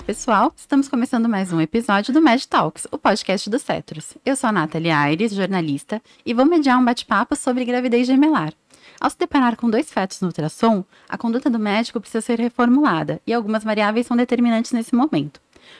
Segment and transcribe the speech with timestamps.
[0.00, 0.52] Olá, pessoal!
[0.56, 4.14] Estamos começando mais um episódio do Med Talks, o podcast do Cetros.
[4.24, 8.54] Eu sou a Nathalie Aires, jornalista, e vou mediar um bate-papo sobre gravidez gemelar.
[8.98, 13.20] Ao se deparar com dois fetos no ultrassom, a conduta do médico precisa ser reformulada
[13.26, 15.38] e algumas variáveis são determinantes nesse momento.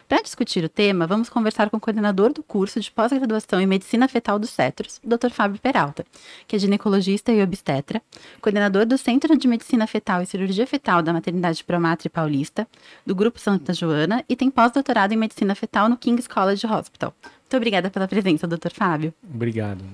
[0.08, 4.08] Para discutir o tema, vamos conversar com o coordenador do curso de pós-graduação em Medicina
[4.08, 5.30] Fetal do CETROS, Dr.
[5.30, 6.04] Fábio Peralta,
[6.48, 8.02] que é ginecologista e obstetra,
[8.40, 12.66] coordenador do Centro de Medicina Fetal e Cirurgia Fetal da Maternidade Promatre Paulista,
[13.06, 17.14] do Grupo Santa Joana e tem pós-doutorado em Medicina Fetal no King's College Hospital.
[17.22, 18.70] Muito obrigada pela presença, Dr.
[18.72, 19.14] Fábio.
[19.22, 19.84] Obrigado.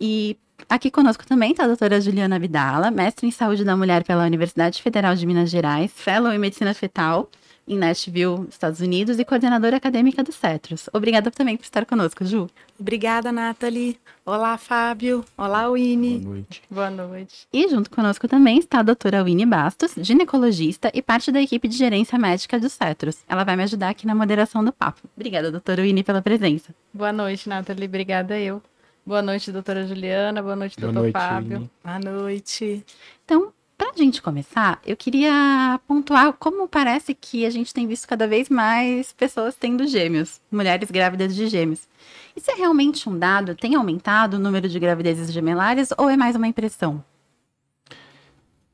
[0.00, 0.36] E
[0.68, 4.82] aqui conosco também está a doutora Juliana Vidala, mestre em Saúde da Mulher pela Universidade
[4.82, 7.30] Federal de Minas Gerais, fellow em Medicina Fetal
[7.66, 10.88] em Nashville, Estados Unidos, e coordenadora acadêmica do CETROS.
[10.92, 12.48] Obrigada também por estar conosco, Ju.
[12.78, 13.98] Obrigada, Nathalie.
[14.24, 15.24] Olá, Fábio.
[15.36, 16.18] Olá, Winnie.
[16.18, 16.62] Boa noite.
[16.70, 17.48] Boa noite.
[17.52, 21.76] E junto conosco também está a doutora Winnie Bastos, ginecologista e parte da equipe de
[21.76, 23.24] gerência médica do CETROS.
[23.28, 25.00] Ela vai me ajudar aqui na moderação do papo.
[25.16, 26.74] Obrigada, doutora Winnie, pela presença.
[26.92, 27.86] Boa noite, Nathalie.
[27.86, 28.62] Obrigada eu.
[29.04, 30.42] Boa noite, doutora Juliana.
[30.42, 31.56] Boa noite, Boa doutor noite, Fábio.
[31.58, 31.70] Winnie.
[31.84, 32.84] Boa noite.
[33.24, 38.08] Então, para a gente começar, eu queria pontuar como parece que a gente tem visto
[38.08, 41.86] cada vez mais pessoas tendo gêmeos, mulheres grávidas de gêmeos.
[42.34, 43.54] Isso é realmente um dado?
[43.54, 47.04] Tem aumentado o número de gravidezes gemelares ou é mais uma impressão?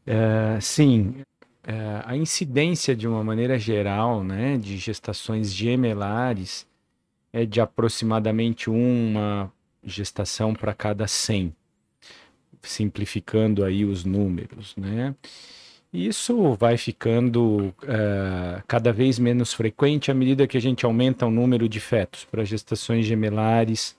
[0.07, 1.23] É, sim,
[1.65, 6.67] é, a incidência de uma maneira geral, né, de gestações gemelares
[7.33, 9.51] é de aproximadamente uma
[9.83, 11.55] gestação para cada 100,
[12.63, 15.15] simplificando aí os números, né?
[15.93, 21.31] Isso vai ficando é, cada vez menos frequente à medida que a gente aumenta o
[21.31, 23.95] número de fetos para gestações gemelares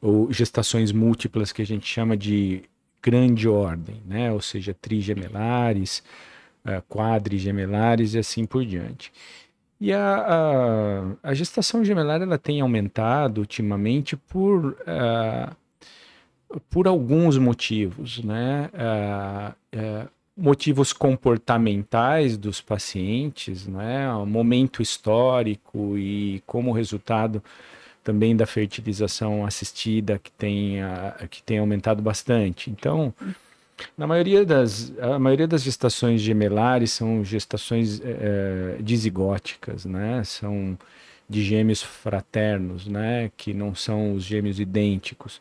[0.00, 2.64] ou gestações múltiplas que a gente chama de
[3.00, 4.32] grande ordem, né?
[4.32, 6.02] Ou seja, trigemelares,
[6.64, 9.12] uh, quadrigemelares e assim por diante.
[9.80, 15.54] E a, a, a gestação gemelar ela tem aumentado ultimamente por, ah,
[16.70, 18.70] por alguns motivos, né?
[18.74, 24.12] Ah, eh, motivos comportamentais dos pacientes, né?
[24.12, 27.42] O momento histórico e como resultado
[28.04, 30.76] também da fertilização assistida que tem,
[31.28, 32.70] que tem aumentado bastante.
[32.70, 33.12] Então,
[33.96, 40.22] na maioria das, a maioria das gestações gemelares são gestações eh, dizigóticas, né?
[40.24, 40.78] São
[41.28, 43.30] de gêmeos fraternos, né?
[43.36, 45.40] Que não são os gêmeos idênticos.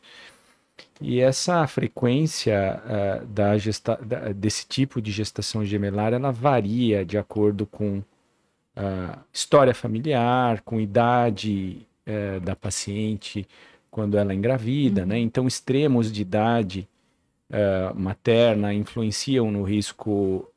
[1.01, 7.17] E essa frequência eh, da gesta, da- desse tipo de gestação gemelar, ela varia de
[7.17, 8.01] acordo com
[8.75, 13.47] a história familiar, com idade eh, da paciente
[13.91, 15.17] quando ela engravida, né?
[15.19, 16.87] Então, extremos de idade
[17.51, 20.47] eh, materna influenciam no risco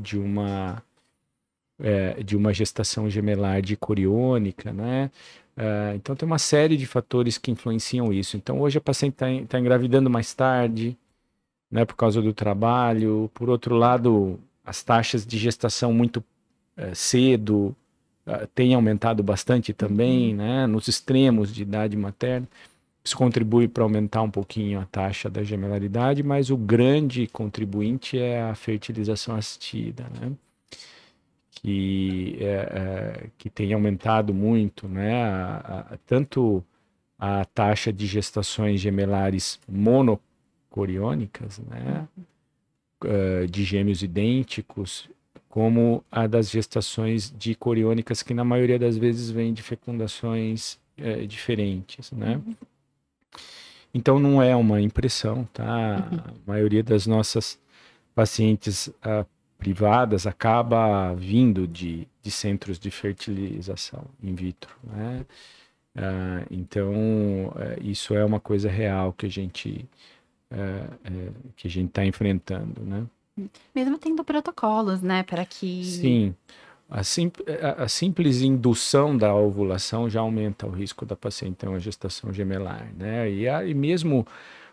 [0.00, 0.82] de uma
[1.78, 5.10] eh, de uma gestação gemelar de coriônica, né?
[5.56, 8.36] Eh, então tem uma série de fatores que influenciam isso.
[8.36, 10.96] Então hoje a paciente está engravidando mais tarde,
[11.70, 11.84] né?
[11.84, 13.30] Por causa do trabalho.
[13.34, 16.24] Por outro lado, as taxas de gestação muito
[16.76, 17.76] eh, cedo
[18.26, 20.66] eh, têm aumentado bastante também, né?
[20.66, 22.48] Nos extremos de idade materna.
[23.04, 28.42] Isso contribui para aumentar um pouquinho a taxa da gemelaridade, mas o grande contribuinte é
[28.42, 30.32] a fertilização assistida, né?
[31.62, 32.44] Que, é,
[33.24, 35.24] é, que tem aumentado muito, né?
[35.24, 36.62] A- a- tanto
[37.18, 42.06] a taxa de gestações gemelares monocoriônicas, né?
[43.04, 45.08] eh, de gêmeos idênticos,
[45.48, 51.26] como a das gestações de coriônicas, que na maioria das vezes vem de fecundações eh,
[51.26, 52.40] diferentes, né?
[53.94, 55.98] Então não é uma impressão, tá?
[56.24, 57.58] A maioria das nossas
[58.14, 59.24] pacientes ah,
[59.58, 65.24] privadas acaba vindo de, de centros de fertilização in vitro, né?
[65.96, 66.92] Ah, então
[67.56, 69.86] eh, isso é uma coisa real que a gente
[70.50, 70.86] eh,
[71.56, 73.04] que a gente está enfrentando, né?
[73.74, 76.34] Mesmo tendo protocolos, né, para que Sim.
[76.88, 77.32] A, sim-
[77.62, 82.32] a- a simples indução da ovulação já aumenta o risco da paciente ter uma gestação
[82.32, 83.30] gemelar, né?
[83.30, 84.26] E, a- e mesmo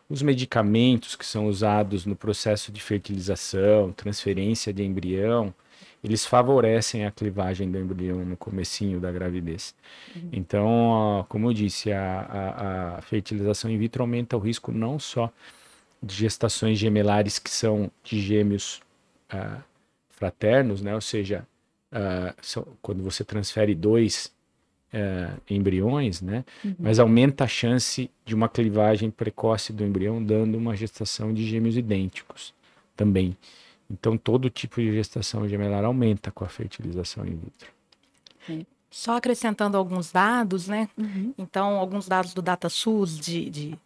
[0.10, 5.54] os medicamentos que são usados no processo de fertilização, transferência de embrião,
[6.04, 9.74] eles favorecem a clivagem do embrião no comecinho da gravidez.
[10.32, 15.00] Então, ó, como eu disse, a, a- a fertilização in vitro aumenta o risco não
[15.00, 15.32] só
[16.02, 18.82] de gestações gemelares que são de gêmeos
[19.30, 19.62] ah,
[20.10, 20.96] fraternos, né?
[20.96, 21.48] Ou seja,
[22.42, 24.34] são- quando você transfere dois
[24.94, 26.46] ah, embriões, né?
[26.80, 31.76] Mas aumenta a chance de uma clivagem precoce do embrião, dando uma gestação de gêmeos
[31.76, 32.54] idênticos
[32.96, 33.36] também.
[33.90, 37.72] Então, todo tipo de gestação gemelar aumenta com a fertilização in vitro.
[38.50, 38.66] É.
[38.90, 40.88] Só acrescentando alguns dados, né?
[40.96, 41.34] Uhum.
[41.38, 43.80] Então, alguns dados do DataSUS de, de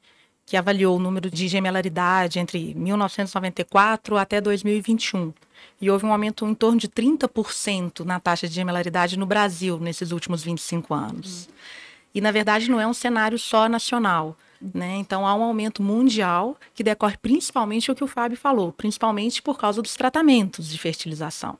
[0.48, 5.34] que avaliou o número de gemelaridade entre 1994 até 2021.
[5.82, 10.14] E houve um aumento em torno de 30% na taxa de gemelaridade no Brasil nesses
[10.14, 11.48] últimos 25 anos.
[11.48, 11.54] Uhum.
[12.16, 14.38] E, na verdade, não é um cenário só nacional.
[14.74, 14.96] Né?
[14.96, 19.60] Então, há um aumento mundial que decorre principalmente o que o Fábio falou, principalmente por
[19.60, 21.60] causa dos tratamentos de fertilização.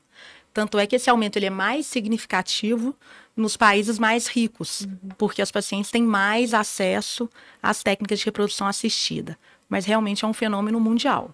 [0.58, 2.96] Tanto é que esse aumento ele é mais significativo
[3.36, 5.10] nos países mais ricos, uhum.
[5.16, 7.30] porque as pacientes têm mais acesso
[7.62, 9.38] às técnicas de reprodução assistida.
[9.70, 11.30] Mas realmente é um fenômeno mundial.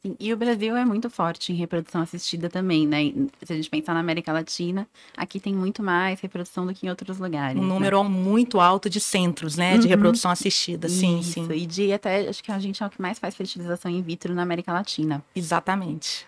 [0.00, 3.12] Sim, e o Brasil é muito forte em reprodução assistida também, né?
[3.44, 6.88] Se a gente pensar na América Latina, aqui tem muito mais reprodução do que em
[6.88, 7.60] outros lugares.
[7.60, 8.08] Um número né?
[8.08, 9.76] muito alto de centros, né?
[9.76, 9.90] De uhum.
[9.90, 11.46] reprodução assistida, sim, Isso.
[11.46, 11.52] sim.
[11.52, 14.34] E de até, acho que a gente é o que mais faz fertilização in vitro
[14.34, 15.22] na América Latina.
[15.36, 16.26] Exatamente.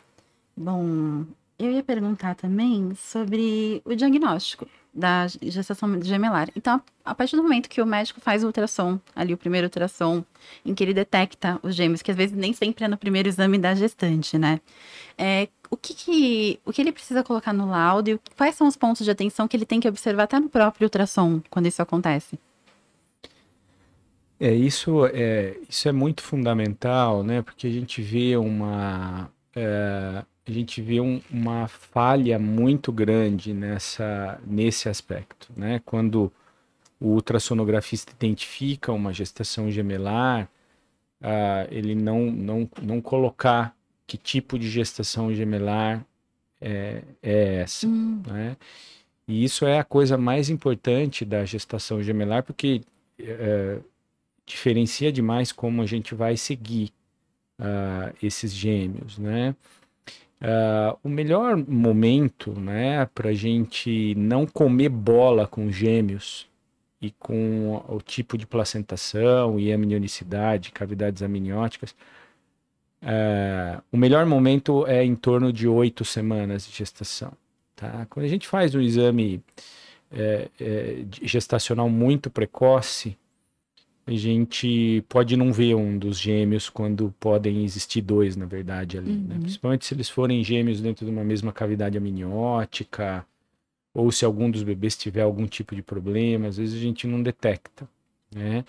[0.54, 1.24] Bom,
[1.64, 6.48] eu ia perguntar também sobre o diagnóstico da gestação gemelar.
[6.54, 10.24] Então, a partir do momento que o médico faz o ultrassom, ali o primeiro ultrassom,
[10.64, 13.58] em que ele detecta os gêmeos, que às vezes nem sempre é no primeiro exame
[13.58, 14.60] da gestante, né?
[15.18, 18.76] É, o que, que, o que ele precisa colocar no laudo e quais são os
[18.76, 22.38] pontos de atenção que ele tem que observar até no próprio ultrassom, quando isso acontece?
[24.38, 27.42] É, isso é, isso é muito fundamental, né?
[27.42, 29.28] Porque a gente vê uma...
[29.56, 35.80] É a gente vê um, uma falha muito grande nessa, nesse aspecto, né?
[35.84, 36.32] Quando
[37.00, 40.48] o ultrassonografista identifica uma gestação gemelar,
[41.20, 43.74] uh, ele não, não, não colocar
[44.06, 46.04] que tipo de gestação gemelar
[46.60, 48.22] é, é essa, hum.
[48.26, 48.56] né?
[49.26, 52.82] E isso é a coisa mais importante da gestação gemelar, porque
[53.18, 53.78] é,
[54.44, 56.92] diferencia demais como a gente vai seguir
[57.58, 59.56] uh, esses gêmeos, né?
[60.44, 66.46] Uh, o melhor momento né, para a gente não comer bola com gêmeos
[67.00, 71.92] e com o tipo de placentação e amnionicidade, cavidades amnióticas,
[73.02, 77.32] uh, o melhor momento é em torno de oito semanas de gestação.
[77.74, 78.06] Tá?
[78.10, 79.42] Quando a gente faz um exame
[80.12, 83.16] é, é, gestacional muito precoce,
[84.06, 89.12] a gente pode não ver um dos gêmeos quando podem existir dois, na verdade, ali.
[89.12, 89.16] Né?
[89.16, 89.26] Uhum.
[89.28, 89.38] Né?
[89.40, 93.24] Principalmente se eles forem gêmeos dentro de uma mesma cavidade amniótica,
[93.94, 97.22] ou se algum dos bebês tiver algum tipo de problema, às vezes a gente não
[97.22, 97.88] detecta,
[98.34, 98.64] né?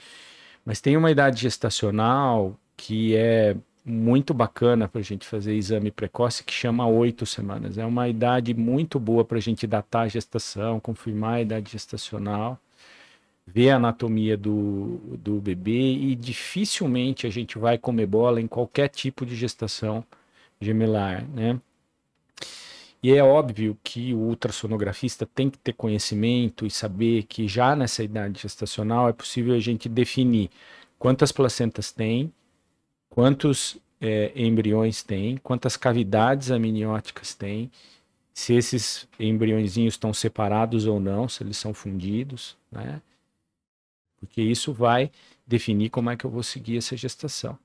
[0.64, 6.44] Mas tem uma idade gestacional que é muito bacana para a gente fazer exame precoce,
[6.44, 7.78] que chama oito semanas.
[7.78, 12.60] É uma idade muito boa para a gente datar a gestação, confirmar a idade gestacional
[13.48, 18.90] ver a anatomia do, do bebê e dificilmente a gente vai comer bola em qualquer
[18.90, 20.04] tipo de gestação
[20.60, 21.60] gemelar, né?
[23.04, 28.04] E é óbvio que o ultrassonografista tem que ter conhecimento e saber que já nessa
[28.04, 30.50] idade gestacional é possível a gente definir
[30.98, 32.34] quantas placentas tem,
[33.08, 37.70] quantos é, embriões tem, quantas cavidades amnióticas tem,
[38.34, 43.02] se esses embriõezinhos estão separados ou não, se eles são fundidos, né?
[44.26, 45.12] Porque isso vai
[45.46, 47.58] definir como é que eu vou seguir essa gestação.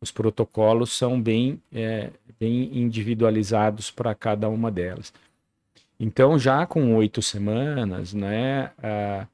[0.00, 5.12] Os protocolos são bem, é, bem individualizados para cada uma delas.
[5.98, 9.26] Então, já com oito semanas, né, a,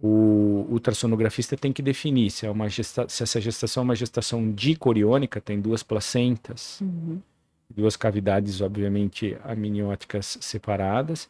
[0.00, 4.50] o ultrassonografista tem que definir se, é uma gesta se essa gestação é uma gestação
[4.52, 7.20] dicoriônica, tem duas placentas, uhum.
[7.68, 11.28] duas cavidades, obviamente, amnióticas separadas,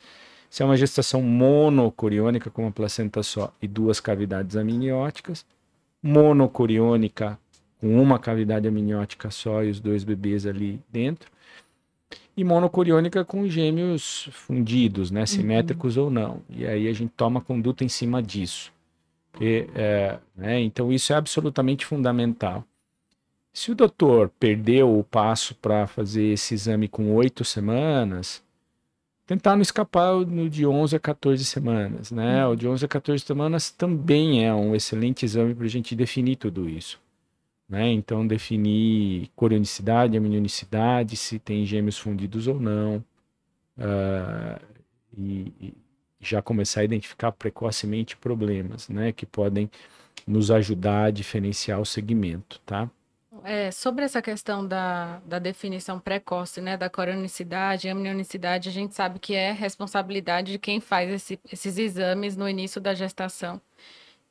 [0.50, 5.46] se é uma gestação monocoriônica com uma placenta só e duas cavidades amnióticas,
[6.02, 7.38] monocoriônica
[7.78, 11.30] com uma cavidade amniótica só e os dois bebês ali dentro,
[12.36, 16.04] e monocoriônica com gêmeos fundidos, né, simétricos uhum.
[16.04, 16.42] ou não.
[16.50, 18.72] E aí a gente toma conduta em cima disso.
[19.40, 22.64] E, é, né, então isso é absolutamente fundamental.
[23.52, 28.42] Se o doutor perdeu o passo para fazer esse exame com oito semanas,
[29.30, 32.44] tentar não escapar no de 11 a 14 semanas, né?
[32.44, 32.52] Uhum.
[32.52, 36.34] O de 11 a 14 semanas também é um excelente exame para a gente definir
[36.34, 37.00] tudo isso,
[37.68, 37.92] né?
[37.92, 42.96] Então, definir corionicidade, amnionicidade, se tem gêmeos fundidos ou não,
[43.78, 44.60] uh,
[45.16, 45.74] e, e,
[46.20, 49.12] já começar a identificar precocemente problemas, né?
[49.12, 49.70] Que podem
[50.26, 52.90] nos ajudar a diferenciar o segmento, tá?
[53.42, 59.18] É, sobre essa questão da, da definição precoce, né, da coronicidade amnionicidade, a gente sabe
[59.18, 63.60] que é responsabilidade de quem faz esse, esses exames no início da gestação.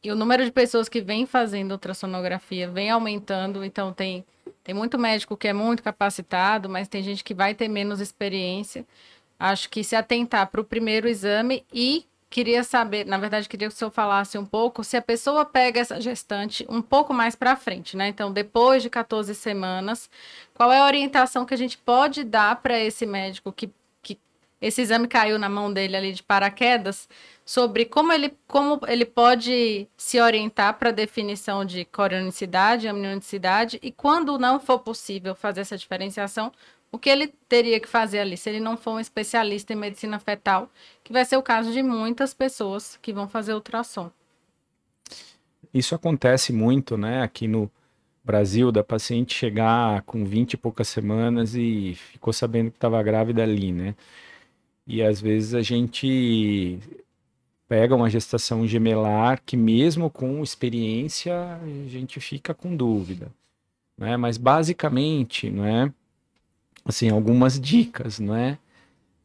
[0.03, 4.23] E o número de pessoas que vem fazendo ultrassonografia vem aumentando, então tem,
[4.63, 8.85] tem muito médico que é muito capacitado, mas tem gente que vai ter menos experiência.
[9.37, 13.73] Acho que se atentar para o primeiro exame e queria saber, na verdade, queria que
[13.73, 17.55] o senhor falasse um pouco se a pessoa pega essa gestante um pouco mais para
[17.55, 18.07] frente, né?
[18.07, 20.09] Então, depois de 14 semanas,
[20.53, 23.71] qual é a orientação que a gente pode dar para esse médico que,
[24.03, 24.17] que
[24.61, 27.09] esse exame caiu na mão dele ali de paraquedas,
[27.43, 33.91] sobre como ele, como ele pode se orientar para a definição de corionicidade, amnionicidade, e
[33.91, 36.51] quando não for possível fazer essa diferenciação,
[36.91, 40.19] o que ele teria que fazer ali, se ele não for um especialista em medicina
[40.19, 40.69] fetal,
[41.03, 44.11] que vai ser o caso de muitas pessoas que vão fazer ultrassom.
[45.73, 47.69] Isso acontece muito, né, aqui no
[48.23, 53.43] Brasil, da paciente chegar com 20 e poucas semanas e ficou sabendo que estava grávida
[53.43, 53.95] ali, né?
[54.85, 56.79] E às vezes a gente
[57.67, 63.31] pega uma gestação gemelar que mesmo com experiência a gente fica com dúvida,
[63.97, 64.17] né?
[64.17, 65.93] Mas basicamente, não é?
[66.89, 68.57] Assim, algumas dicas, não é?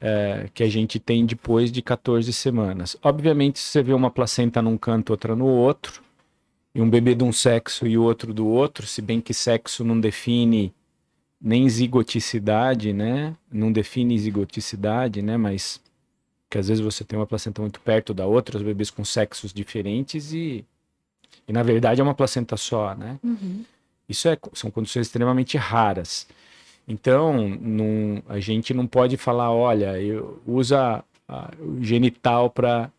[0.01, 0.49] é?
[0.53, 2.97] que a gente tem depois de 14 semanas.
[3.03, 6.03] Obviamente, se você vê uma placenta num canto, outra no outro,
[6.75, 9.99] e um bebê de um sexo e outro do outro, se bem que sexo não
[9.99, 10.75] define
[11.41, 13.37] nem zigoticidade, né?
[13.53, 15.37] Não define zigoticidade, né?
[15.37, 15.81] Mas
[16.51, 19.53] que às vezes você tem uma placenta muito perto da outra, os bebês com sexos
[19.53, 20.65] diferentes e,
[21.47, 23.19] e na verdade é uma placenta só, né?
[23.23, 23.65] Uhum.
[24.09, 26.27] Isso é, são condições extremamente raras.
[26.87, 27.59] Então,
[28.29, 32.91] a gente não pode falar, olha, eu, usa a, o genital para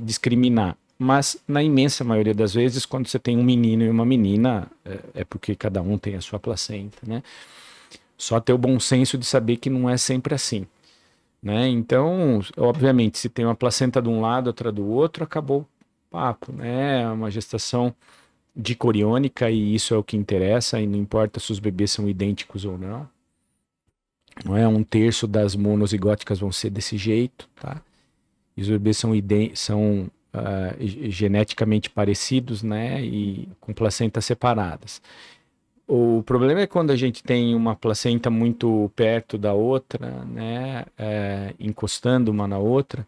[0.00, 0.76] discriminar.
[0.98, 4.98] Mas, na imensa maioria das vezes, quando você tem um menino e uma menina, é,
[5.20, 7.22] é porque cada um tem a sua placenta, né?
[8.16, 10.66] Só ter o bom senso de saber que não é sempre assim.
[11.42, 11.68] Né?
[11.68, 15.66] Então, obviamente, se tem uma placenta de um lado, outra do outro, acabou o
[16.10, 17.02] papo, né?
[17.02, 17.94] É uma gestação
[18.54, 22.64] dicoriônica e isso é o que interessa e não importa se os bebês são idênticos
[22.64, 23.08] ou não.
[24.44, 27.80] Não é um terço das monozigóticas vão ser desse jeito, tá?
[28.56, 29.12] E os bebês são,
[29.54, 33.02] são uh, geneticamente parecidos, né?
[33.02, 35.00] E com placentas separadas.
[35.86, 40.86] O problema é quando a gente tem uma placenta muito perto da outra, né?
[40.98, 43.06] É, encostando uma na outra.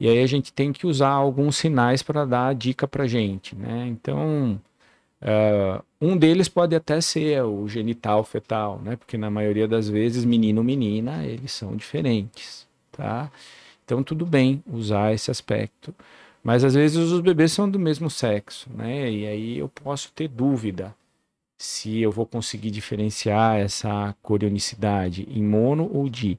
[0.00, 3.56] E aí a gente tem que usar alguns sinais para dar a dica para gente,
[3.56, 3.86] né?
[3.88, 4.60] Então,
[5.20, 8.96] Uh, um deles pode até ser o genital fetal, né?
[8.96, 13.30] Porque na maioria das vezes, menino ou menina, eles são diferentes, tá?
[13.84, 15.94] Então, tudo bem usar esse aspecto.
[16.42, 19.10] Mas às vezes os bebês são do mesmo sexo, né?
[19.10, 20.94] E aí eu posso ter dúvida
[21.58, 26.38] se eu vou conseguir diferenciar essa corionicidade em mono ou di.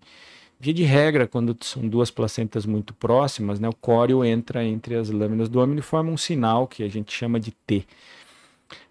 [0.59, 5.09] Via de regra, quando são duas placentas muito próximas, né, o córeo entra entre as
[5.09, 7.85] lâminas do homem e forma um sinal que a gente chama de T.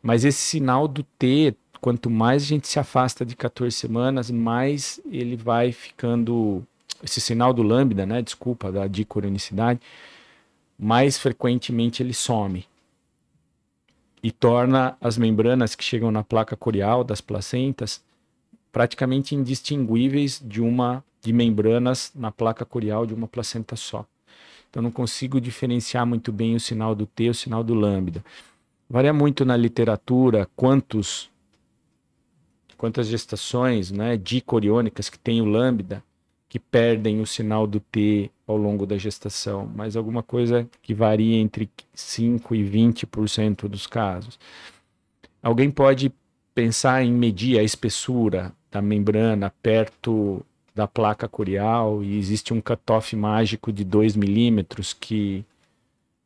[0.02, 5.00] Mas esse sinal do T, quanto mais a gente se afasta de 14 semanas, mais
[5.10, 6.64] ele vai ficando.
[7.02, 8.20] Esse sinal do lambda, né?
[8.20, 9.80] Desculpa, da dicoronicidade,
[10.78, 12.66] mais frequentemente ele some
[14.22, 18.02] e torna as membranas que chegam na placa corial das placentas
[18.72, 24.06] praticamente indistinguíveis de uma de membranas na placa corial de uma placenta só.
[24.70, 28.24] Então não consigo diferenciar muito bem o sinal do T e o sinal do lambda.
[28.88, 31.30] Varia muito na literatura quantos
[32.76, 36.02] quantas gestações, né, dicoriônicas que tem o lambda
[36.48, 41.36] que perdem o sinal do T ao longo da gestação, mas alguma coisa que varia
[41.36, 44.38] entre 5 e 20% dos casos.
[45.42, 46.10] Alguém pode
[46.54, 53.14] pensar em medir a espessura da membrana perto da placa corial e existe um cutoff
[53.14, 55.44] mágico de 2 milímetros que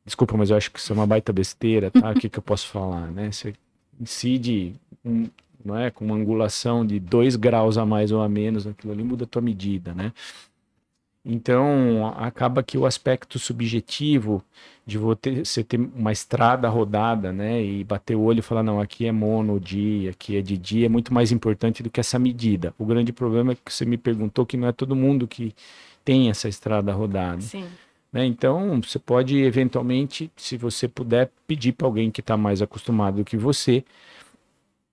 [0.05, 2.11] Desculpa, mas eu acho que isso é uma baita besteira, tá?
[2.11, 3.31] O que, que eu posso falar, né?
[3.31, 3.55] Você
[4.01, 5.29] incide um,
[5.65, 9.05] não é, com uma angulação de 2 graus a mais ou a menos, aquilo ali
[9.05, 10.13] muda a tua medida, né?
[11.25, 14.43] Então, acaba que o aspecto subjetivo
[14.85, 19.07] de você ter uma estrada rodada, né, e bater o olho e falar, não, aqui
[19.07, 22.75] é mono dia, aqui é de dia, é muito mais importante do que essa medida.
[22.77, 25.55] O grande problema é que você me perguntou que não é todo mundo que
[26.05, 27.41] tem essa estrada rodada.
[27.41, 27.67] Sim.
[28.13, 28.27] Né?
[28.27, 33.25] Então, você pode eventualmente, se você puder, pedir para alguém que está mais acostumado do
[33.25, 33.85] que você,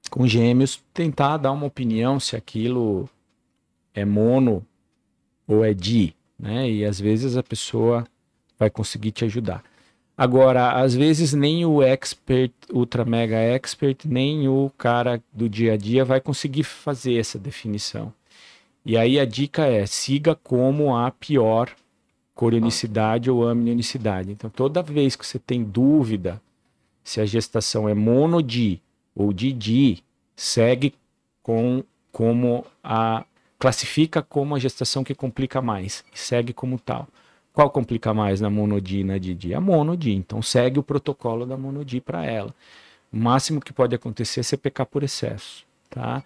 [0.10, 3.10] com gêmeos, tentar dar uma opinião se aquilo
[3.94, 4.66] é mono
[5.46, 6.70] ou é di, né?
[6.70, 8.06] E às vezes a pessoa
[8.58, 9.64] vai conseguir te ajudar.
[10.18, 15.78] Agora, às vezes nem o expert, ultra mega expert, nem o cara do dia a
[15.78, 18.14] dia vai conseguir fazer essa definição.
[18.86, 21.70] E aí a dica é: siga como a pior
[22.40, 24.32] corionicidade ou amnionicidade.
[24.32, 26.42] Então, toda vez que você tem dúvida
[27.04, 28.82] se a gestação é monodi
[29.14, 30.02] ou didi,
[30.38, 30.94] segue
[31.44, 33.26] com como a
[33.60, 37.10] classifica como a gestação que complica mais, segue como tal.
[37.52, 39.54] Qual complica mais na monodi e na Didi?
[39.54, 40.14] A monodi.
[40.14, 42.56] Então segue o protocolo da monodi para ela.
[43.12, 46.24] O máximo que pode acontecer é você pecar por excesso, tá?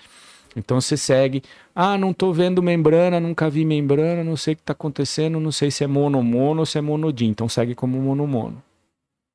[0.56, 1.44] Então você segue,
[1.74, 5.52] ah, não estou vendo membrana, nunca vi membrana, não sei o que está acontecendo, não
[5.52, 7.26] sei se é mono-mono ou se é monodi.
[7.26, 8.62] Então segue como mono-mono.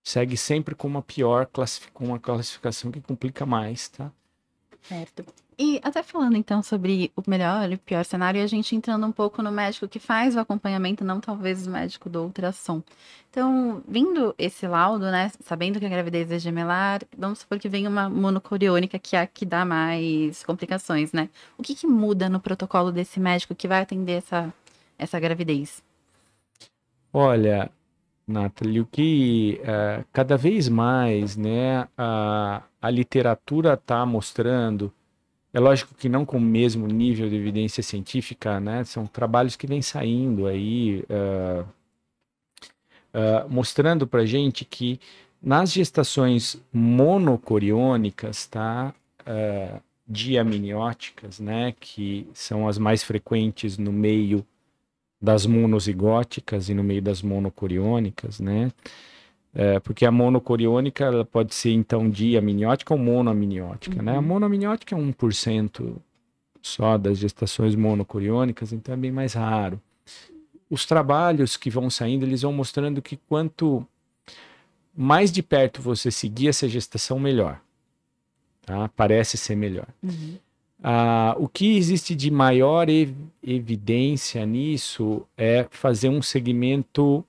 [0.05, 1.49] Segue sempre com uma pior,
[1.93, 4.11] com uma classificação que complica mais, tá?
[4.83, 5.25] Certo.
[5.61, 9.05] E até falando então sobre o melhor e o pior cenário, e a gente entrando
[9.05, 12.81] um pouco no médico que faz o acompanhamento, não talvez o médico do ultrassom.
[13.29, 17.89] Então, vindo esse laudo, né, sabendo que a gravidez é gemelar, vamos supor que vem
[17.89, 21.29] uma monocoriônica que é a que dá mais complicações, né?
[21.59, 24.55] O que, que muda no protocolo desse médico que vai atender essa,
[24.97, 25.83] essa gravidez?
[27.13, 27.69] Olha,
[28.29, 34.93] Nathalie, o que uh, cada vez mais né, a, a literatura está mostrando
[35.53, 38.85] é lógico que não com o mesmo nível de evidência científica, né?
[38.85, 41.63] São trabalhos que vêm saindo aí, uh,
[43.15, 45.01] uh, mostrando para gente que
[45.43, 48.95] nas gestações monocoriônicas, tá?
[49.23, 51.75] Uh, diamnióticas, né?
[51.81, 54.47] Que são as mais frequentes no meio
[55.21, 58.71] das monozigóticas e no meio das monocoriônicas, né?
[59.55, 64.03] É, porque a monocoriônica ela pode ser então diamniótica ou monoamniótica, uhum.
[64.03, 64.13] né?
[64.13, 64.23] A uhum.
[64.23, 65.97] monoamniótica é 1%
[66.61, 69.81] só das gestações monocoriônicas, então é bem mais raro.
[70.71, 73.87] Os trabalhos que vão saindo, eles vão mostrando que quanto
[74.95, 77.61] mais de perto você seguir essa gestação, melhor.
[78.67, 78.89] Tá?
[78.89, 79.87] Parece ser melhor.
[80.03, 80.37] Uhum.
[80.83, 87.25] Ah, o que existe de maior ev evidência nisso é fazer um segmento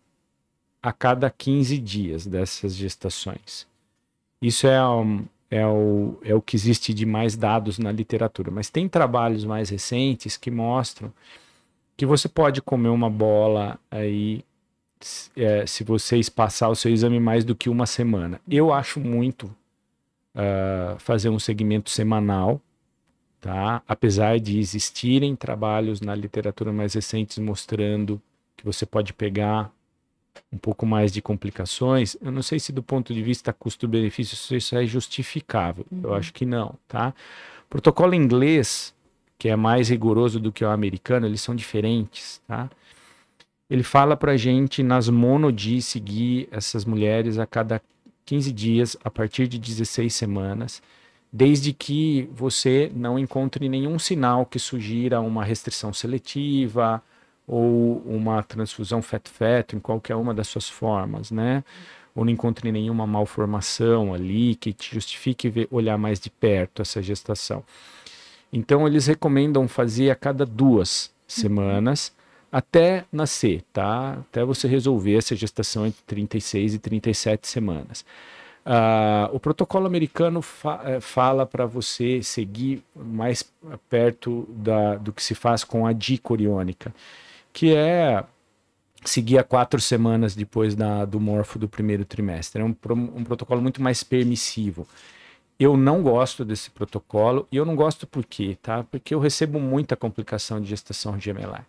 [0.82, 3.68] a cada 15 dias dessas gestações.
[4.42, 8.50] Isso é, um, é, o, é o que existe de mais dados na literatura.
[8.50, 11.14] Mas tem trabalhos mais recentes que mostram
[11.98, 14.44] que você pode comer uma bola aí
[15.36, 18.40] é, se você espaçar o seu exame mais do que uma semana.
[18.48, 19.54] Eu acho muito
[20.36, 22.62] uh, fazer um segmento semanal,
[23.42, 23.82] tá?
[23.88, 28.22] Apesar de existirem trabalhos na literatura mais recentes mostrando
[28.56, 29.72] que você pode pegar
[30.52, 34.76] um pouco mais de complicações, eu não sei se do ponto de vista custo-benefício isso
[34.76, 35.86] é justificável.
[35.92, 36.02] Uhum.
[36.04, 37.14] Eu acho que não, tá?
[37.70, 38.94] Protocolo inglês,
[39.38, 42.70] que é mais rigoroso do que o americano, eles são diferentes, tá?
[43.70, 47.80] Ele fala pra gente nas monodi seguir essas mulheres a cada
[48.26, 50.82] 15 dias, a partir de 16 semanas,
[51.32, 57.04] desde que você não encontre nenhum sinal que sugira uma restrição seletiva,
[57.50, 61.64] ou uma transfusão feto-feto em qualquer uma das suas formas, né?
[62.16, 67.02] Ou não encontre nenhuma malformação ali que te justifique ver, olhar mais de perto essa
[67.02, 67.64] gestação.
[68.54, 72.14] Então, eles recomendam fazer a cada duas semanas
[72.52, 74.18] até nascer, tá?
[74.20, 78.06] Até você resolver essa gestação entre 36 e 37 semanas.
[78.66, 83.44] Uh, o protocolo americano fa eh, fala para você seguir mais
[83.90, 86.94] perto da, do que se faz com a dicoriônica
[87.54, 88.24] que é
[89.04, 92.62] seguir a quatro semanas depois da, do morfo do primeiro trimestre.
[92.62, 92.76] É um,
[93.16, 94.88] um protocolo muito mais permissivo.
[95.60, 98.84] Eu não gosto desse protocolo e eu não gosto por quê, tá?
[98.84, 101.66] Porque eu recebo muita complicação de gestação gemelar.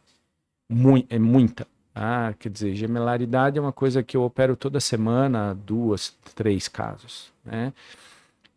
[0.69, 1.67] Mu é muita.
[1.93, 7.33] Ah, quer dizer, gemelaridade é uma coisa que eu opero toda semana, duas, três casos,
[7.45, 7.73] né?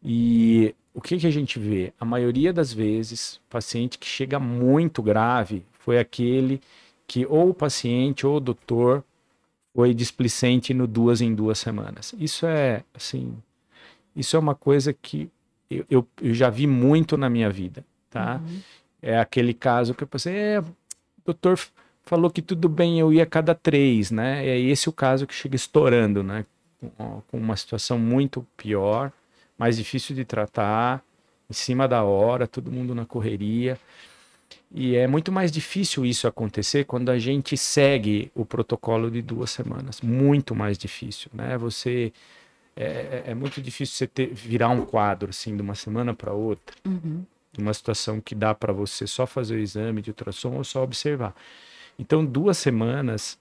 [0.03, 1.91] E o que, que a gente vê?
[1.99, 6.61] A maioria das vezes, paciente que chega muito grave foi aquele
[7.07, 9.03] que ou o paciente ou o doutor
[9.75, 12.13] foi displicente no duas em duas semanas.
[12.19, 13.35] Isso é, assim,
[14.15, 15.29] isso é uma coisa que
[15.69, 18.41] eu, eu, eu já vi muito na minha vida, tá?
[18.45, 18.59] Uhum.
[19.01, 20.65] É aquele caso que eu pensei, é, o
[21.25, 21.59] doutor
[22.03, 24.45] falou que tudo bem, eu ia cada três, né?
[24.45, 26.45] É esse o caso que chega estourando, né?
[26.79, 29.11] Com, com uma situação muito pior,
[29.57, 31.03] mais difícil de tratar,
[31.49, 33.79] em cima da hora, todo mundo na correria.
[34.71, 39.51] E é muito mais difícil isso acontecer quando a gente segue o protocolo de duas
[39.51, 40.01] semanas.
[40.01, 41.57] Muito mais difícil, né?
[41.57, 42.11] Você
[42.75, 46.33] é, é, é muito difícil você ter, virar um quadro assim de uma semana para
[46.33, 46.75] outra.
[46.85, 47.23] Uhum.
[47.57, 51.35] Uma situação que dá para você só fazer o exame de ultrassom ou só observar.
[51.99, 53.37] Então, duas semanas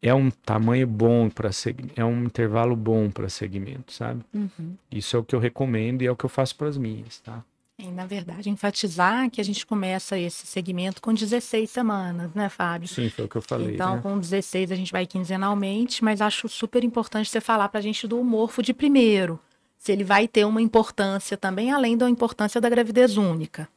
[0.00, 1.50] é um tamanho bom para
[1.94, 4.24] é um intervalo bom para segmento, sabe?
[4.32, 4.76] Uhum.
[4.90, 7.18] Isso é o que eu recomendo e é o que eu faço para as minhas,
[7.18, 7.44] tá?
[7.78, 12.88] E, na verdade, enfatizar que a gente começa esse segmento com 16 semanas, né, Fábio?
[12.88, 13.74] Sim, foi o que eu falei.
[13.74, 14.02] Então, né?
[14.02, 18.08] com 16 a gente vai quinzenalmente, mas acho super importante você falar para a gente
[18.08, 19.38] do morfo de primeiro,
[19.76, 23.68] se ele vai ter uma importância também, além da importância da gravidez única.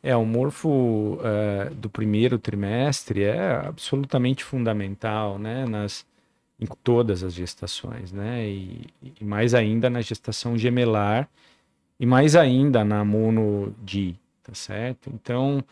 [0.00, 6.06] É, o morfo uh, do primeiro trimestre é absolutamente fundamental, né, nas,
[6.60, 8.86] em todas as gestações, né, e,
[9.20, 11.28] e mais ainda na gestação gemelar
[12.04, 15.08] e mais ainda na mono-di, tá certo?
[15.08, 15.64] Então,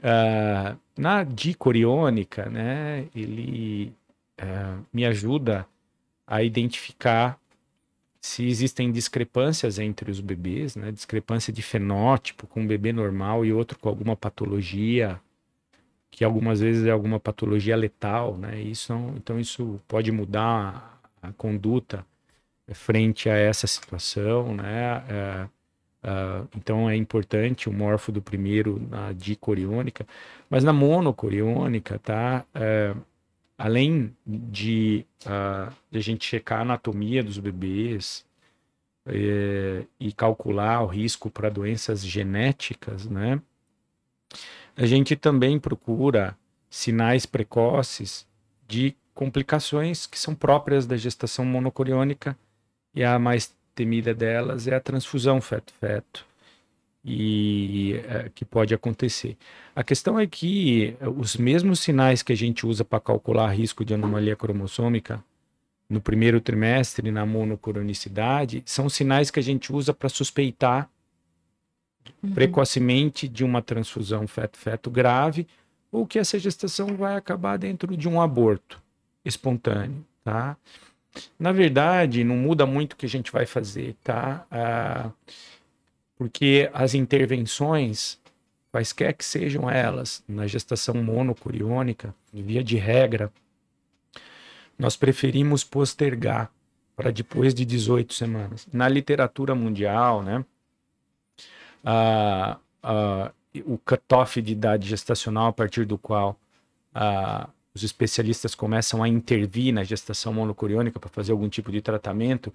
[0.00, 3.90] uh, na dicoriônica, né, ele
[4.38, 5.66] uh, me ajuda
[6.26, 7.40] a identificar
[8.20, 10.92] se existem discrepâncias entre os bebês, né?
[10.92, 15.18] discrepância de fenótipo com um bebê normal e outro com alguma patologia,
[16.10, 18.60] que algumas vezes é alguma patologia letal, né?
[18.60, 22.06] Isso, então isso pode mudar a, conduta
[22.74, 25.02] frente a essa situação, né?
[25.08, 25.48] É,
[26.02, 30.06] é, então é importante o morfo do primeiro na dicoriônica,
[30.50, 32.44] mas na monocoriônica, tá?
[32.54, 32.94] É,
[33.56, 38.26] além de, uh, de a gente checar a anatomia dos bebês
[39.06, 43.40] é, e calcular o risco para doenças genéticas, né?
[44.76, 46.36] A gente também procura
[46.68, 48.26] sinais precoces
[48.66, 52.36] de complicações que são próprias da gestação monocoriônica
[52.94, 56.26] e a mais temida delas é a transfusão feto-feto
[57.04, 59.36] e é, que pode acontecer.
[59.74, 63.94] A questão é que os mesmos sinais que a gente usa para calcular risco de
[63.94, 65.22] anomalia cromossômica
[65.88, 70.88] no primeiro trimestre na monocronicidade são sinais que a gente usa para suspeitar
[72.22, 72.32] uhum.
[72.32, 75.46] precocemente de uma transfusão feto-feto grave
[75.90, 78.80] ou que essa gestação vai acabar dentro de um aborto
[79.24, 80.56] espontâneo, tá?
[81.38, 84.46] Na verdade, não muda muito o que a gente vai fazer, tá?
[84.50, 85.10] Ah,
[86.16, 88.18] porque as intervenções,
[88.70, 93.32] quaisquer que sejam elas, na gestação monocoriônica, via de regra,
[94.78, 96.50] nós preferimos postergar
[96.96, 98.66] para depois de 18 semanas.
[98.72, 100.44] Na literatura mundial, né,
[101.84, 103.32] a, a,
[103.64, 106.38] o cutoff de idade gestacional a partir do qual
[106.94, 112.52] a, os especialistas começam a intervir na gestação monocoriônica para fazer algum tipo de tratamento,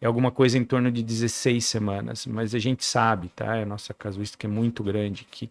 [0.00, 2.26] é alguma coisa em torno de 16 semanas.
[2.26, 3.60] Mas a gente sabe, tá?
[3.60, 5.50] A nossa casuística é muito grande, que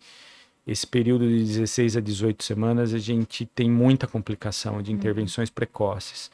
[0.65, 4.97] esse período de 16 a 18 semanas a gente tem muita complicação de uhum.
[4.97, 6.32] intervenções precoces.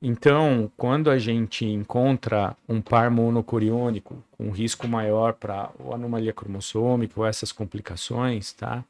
[0.00, 7.26] Então, quando a gente encontra um par monocoriônico com risco maior para anomalia cromossômica ou
[7.26, 8.84] essas complicações, tá?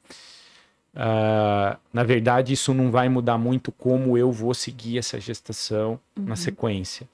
[0.98, 6.24] Uh, na verdade, isso não vai mudar muito como eu vou seguir essa gestação uhum.
[6.24, 7.08] na sequência.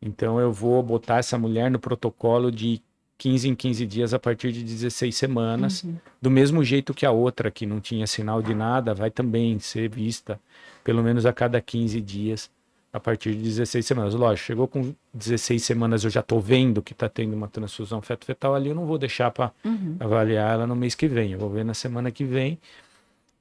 [0.00, 2.82] Então, eu vou botar essa mulher no protocolo de
[3.18, 5.96] 15 em 15 dias a partir de 16 semanas, uhum.
[6.20, 9.88] do mesmo jeito que a outra, que não tinha sinal de nada, vai também ser
[9.88, 10.40] vista
[10.82, 12.50] pelo menos a cada 15 dias
[12.92, 14.14] a partir de 16 semanas.
[14.14, 18.56] Lógico, chegou com 16 semanas, eu já estou vendo que está tendo uma transfusão feto-fetal
[18.56, 19.96] ali, eu não vou deixar para uhum.
[20.00, 22.58] avaliar ela no mês que vem, eu vou ver na semana que vem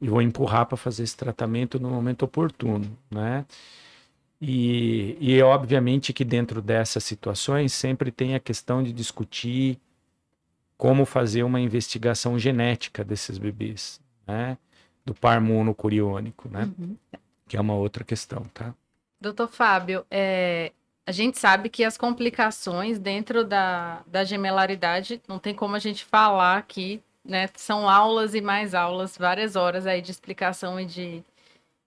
[0.02, 3.46] e vou empurrar para fazer esse tratamento no momento oportuno, né?
[4.42, 9.80] E, e é obviamente que dentro dessas situações sempre tem a questão de discutir
[10.76, 14.58] como fazer uma investigação genética desses bebês, né?
[15.06, 16.68] Do par monocoriônico, né?
[16.80, 16.98] Uhum.
[17.48, 18.74] Que é uma outra questão, tá?
[19.20, 20.72] Doutor Fábio, é,
[21.06, 26.04] a gente sabe que as complicações dentro da, da gemelaridade, não tem como a gente
[26.04, 27.50] falar aqui né?
[27.56, 31.24] São aulas e mais aulas, várias horas aí de explicação e de,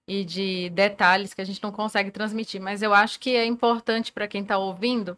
[0.07, 2.61] e de detalhes que a gente não consegue transmitir.
[2.61, 5.17] Mas eu acho que é importante para quem está ouvindo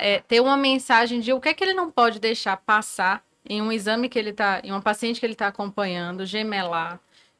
[0.00, 3.60] é, ter uma mensagem de o que é que ele não pode deixar passar em
[3.60, 6.98] um exame que ele está, em uma paciente que ele está acompanhando, gemelar,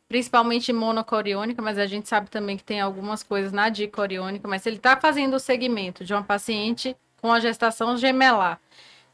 [0.08, 4.68] principalmente monocoriônica, mas a gente sabe também que tem algumas coisas na dicoriônica, mas se
[4.68, 8.60] ele está fazendo o segmento de uma paciente com a gestação gemelar,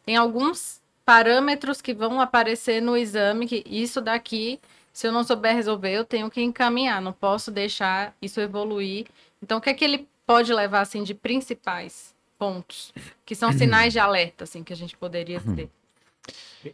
[0.05, 0.80] tem alguns
[1.11, 4.61] parâmetros que vão aparecer no exame, que isso daqui,
[4.93, 9.07] se eu não souber resolver, eu tenho que encaminhar, não posso deixar isso evoluir.
[9.43, 12.93] Então, o que é que ele pode levar, assim, de principais pontos,
[13.27, 15.57] que são sinais de alerta, assim, que a gente poderia uhum.
[15.57, 15.69] ter?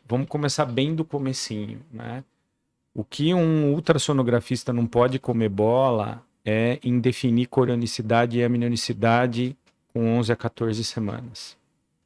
[0.07, 2.23] Vamos começar bem do comecinho, né?
[2.93, 9.57] O que um ultrassonografista não pode comer bola é em definir corionicidade e amnionicidade
[9.95, 11.57] com 11 a 14 semanas.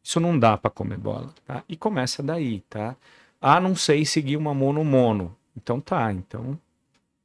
[0.02, 1.62] Isso não dá para comer bola, tá?
[1.68, 2.96] E começa daí, tá?
[3.40, 5.36] Ah, não sei seguir uma mono-mono.
[5.56, 6.58] Então tá, então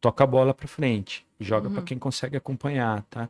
[0.02, 1.76] toca a bola para frente, joga uhum.
[1.76, 3.30] para quem consegue acompanhar, tá?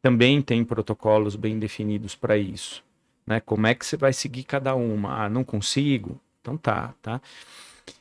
[0.00, 2.82] Também tem protocolos bem definidos para isso,
[3.26, 3.40] né?
[3.40, 5.24] Como é que você vai seguir cada uma?
[5.24, 6.18] Ah, não consigo?
[6.40, 7.20] Então tá, tá?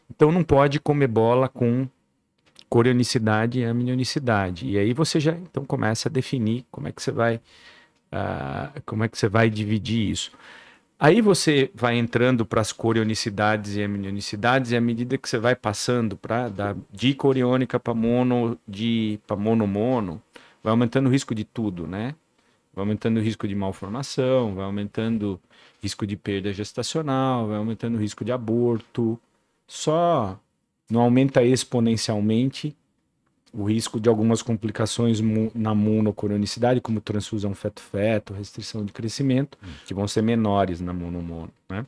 [0.10, 1.88] Então não pode comer bola com
[2.70, 4.70] corionicidade e amnionicidade.
[4.70, 9.04] E aí você já então começa a definir como é que você vai uh, como
[9.04, 10.32] é que você vai dividir isso.
[11.02, 15.56] Aí você vai entrando para as corionicidades e amnionicidades, e à medida que você vai
[15.56, 20.22] passando para da dicoriônica para mono, de para mono-mono,
[20.62, 22.14] vai aumentando o risco de tudo, né?
[22.74, 25.40] Vai aumentando o risco de malformação, vai aumentando o
[25.82, 29.18] risco de perda gestacional, vai aumentando o risco de aborto.
[29.66, 30.38] Só
[30.92, 32.76] não aumenta exponencialmente
[33.54, 35.20] o risco de algumas complicações
[35.54, 39.68] na monocronicidade, como transfusão feto-feto, restrição de crescimento, hum.
[39.86, 41.86] que vão ser menores na mono-mono, né?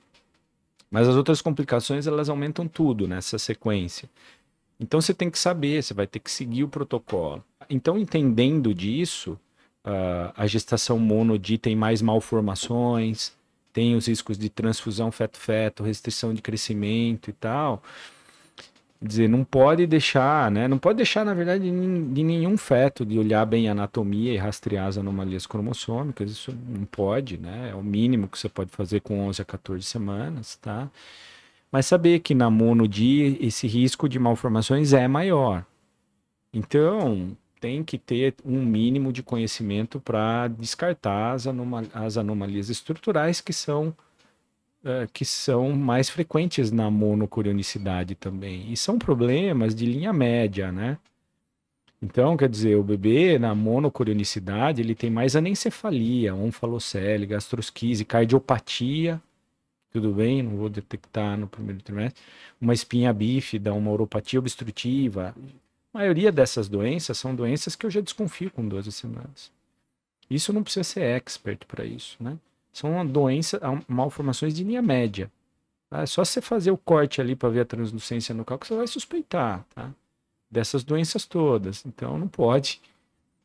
[0.90, 4.10] Mas as outras complicações, elas aumentam tudo nessa sequência.
[4.78, 7.42] Então você tem que saber, você vai ter que seguir o protocolo.
[7.70, 9.40] Então, entendendo disso,
[10.36, 13.32] a gestação mono-di tem mais malformações,
[13.72, 17.82] tem os riscos de transfusão feto-feto, restrição de crescimento e tal
[19.02, 20.68] dizer, não pode deixar, né?
[20.68, 24.88] Não pode deixar, na verdade, de nenhum feto de olhar bem a anatomia e rastrear
[24.88, 26.30] as anomalias cromossômicas.
[26.32, 27.70] Isso não pode, né?
[27.72, 30.90] É o mínimo que você pode fazer com 11 a 14 semanas, tá?
[31.72, 35.66] Mas saber que na monodia esse risco de malformações é maior.
[36.54, 41.46] Então, tem que ter um mínimo de conhecimento para descartar as,
[41.94, 43.96] as anomalias estruturais que são
[44.84, 48.72] uh, que são mais frequentes na monocorionicidade também.
[48.72, 50.98] E são problemas de linha média, né?
[52.02, 59.22] Então, quer dizer, o bebê na monocorionicidade, ele tem mais anencefalia, onfalocele, gastrosquise, cardiopatia,
[59.92, 62.24] tudo bem, não vou detectar no primeiro trimestre,
[62.60, 65.36] uma espinha bífida, uma uropatia obstrutiva.
[65.94, 69.52] A maioria dessas doenças são doenças que eu já desconfio com 12 semanas.
[70.30, 72.38] Isso não precisa ser expert para isso, né?
[72.72, 75.32] São doenças, malformações de linha média.
[75.90, 76.02] Tá?
[76.02, 78.88] É só você fazer o corte ali para ver a translucência no cálculo, você vai
[78.88, 79.92] suspeitar, tá?
[80.50, 81.86] Dessas doenças todas.
[81.86, 82.82] Então não pode.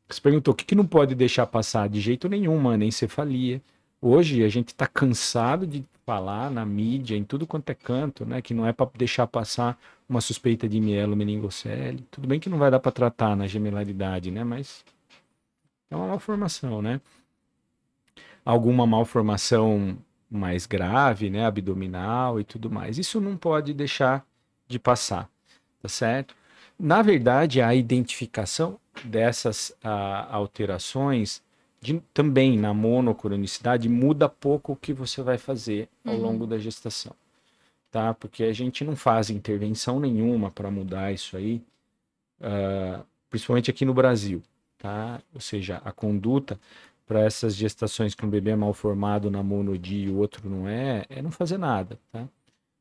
[0.08, 3.60] Você perguntou o que, que não pode deixar passar de jeito nenhum, mano, encefalia.
[4.00, 8.40] Hoje a gente está cansado de falar na mídia, em tudo quanto é canto, né?
[8.40, 9.76] Que não é para deixar passar
[10.08, 12.06] uma suspeita de mielo meningocele.
[12.10, 14.44] Tudo bem que não vai dar para tratar na gemelaridade, né?
[14.44, 14.84] Mas
[15.90, 17.00] é uma malformação, né?
[18.46, 19.98] Alguma malformação
[20.30, 22.96] mais grave, né, abdominal e tudo mais.
[22.96, 24.24] Isso não pode deixar
[24.68, 25.28] de passar,
[25.82, 26.34] tá certo?
[26.78, 31.42] Na verdade, a identificação dessas a, alterações
[31.80, 36.20] de, também na monocronicidade muda pouco o que você vai fazer ao uhum.
[36.20, 37.12] longo da gestação,
[37.90, 38.14] tá?
[38.14, 41.60] Porque a gente não faz intervenção nenhuma para mudar isso aí,
[42.40, 44.40] uh, principalmente aqui no Brasil,
[44.78, 45.20] tá?
[45.34, 46.58] Ou seja, a conduta
[47.06, 50.68] para essas gestações que um bebê é mal formado na monodi e o outro não
[50.68, 52.28] é, é não fazer nada, tá?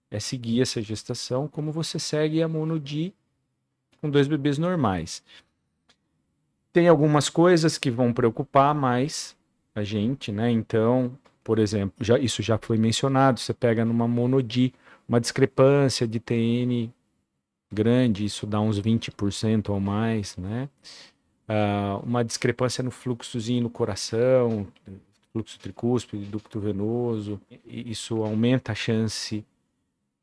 [0.09, 3.13] É seguir essa gestação como você segue a monodi
[4.01, 5.23] com dois bebês normais.
[6.73, 9.35] Tem algumas coisas que vão preocupar mais
[9.73, 10.49] a gente, né?
[10.49, 14.73] Então, por exemplo, já, isso já foi mencionado, você pega numa monodi
[15.07, 16.91] uma discrepância de TN
[17.71, 20.69] grande, isso dá uns 20% ou mais, né?
[21.49, 24.67] Uh, uma discrepância no fluxozinho no coração,
[25.31, 29.45] fluxo tricúspide, ducto venoso, isso aumenta a chance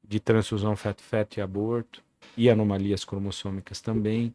[0.02, 2.02] de transfusão feto-feto e aborto,
[2.36, 4.34] e anomalias cromossômicas também,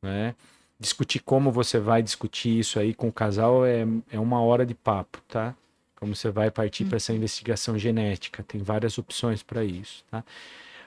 [0.00, 0.34] né?
[0.78, 4.74] Discutir como você vai discutir isso aí com o casal é, é uma hora de
[4.74, 5.54] papo, tá?
[5.96, 10.24] Como você vai partir para essa investigação genética, tem várias opções para isso, tá?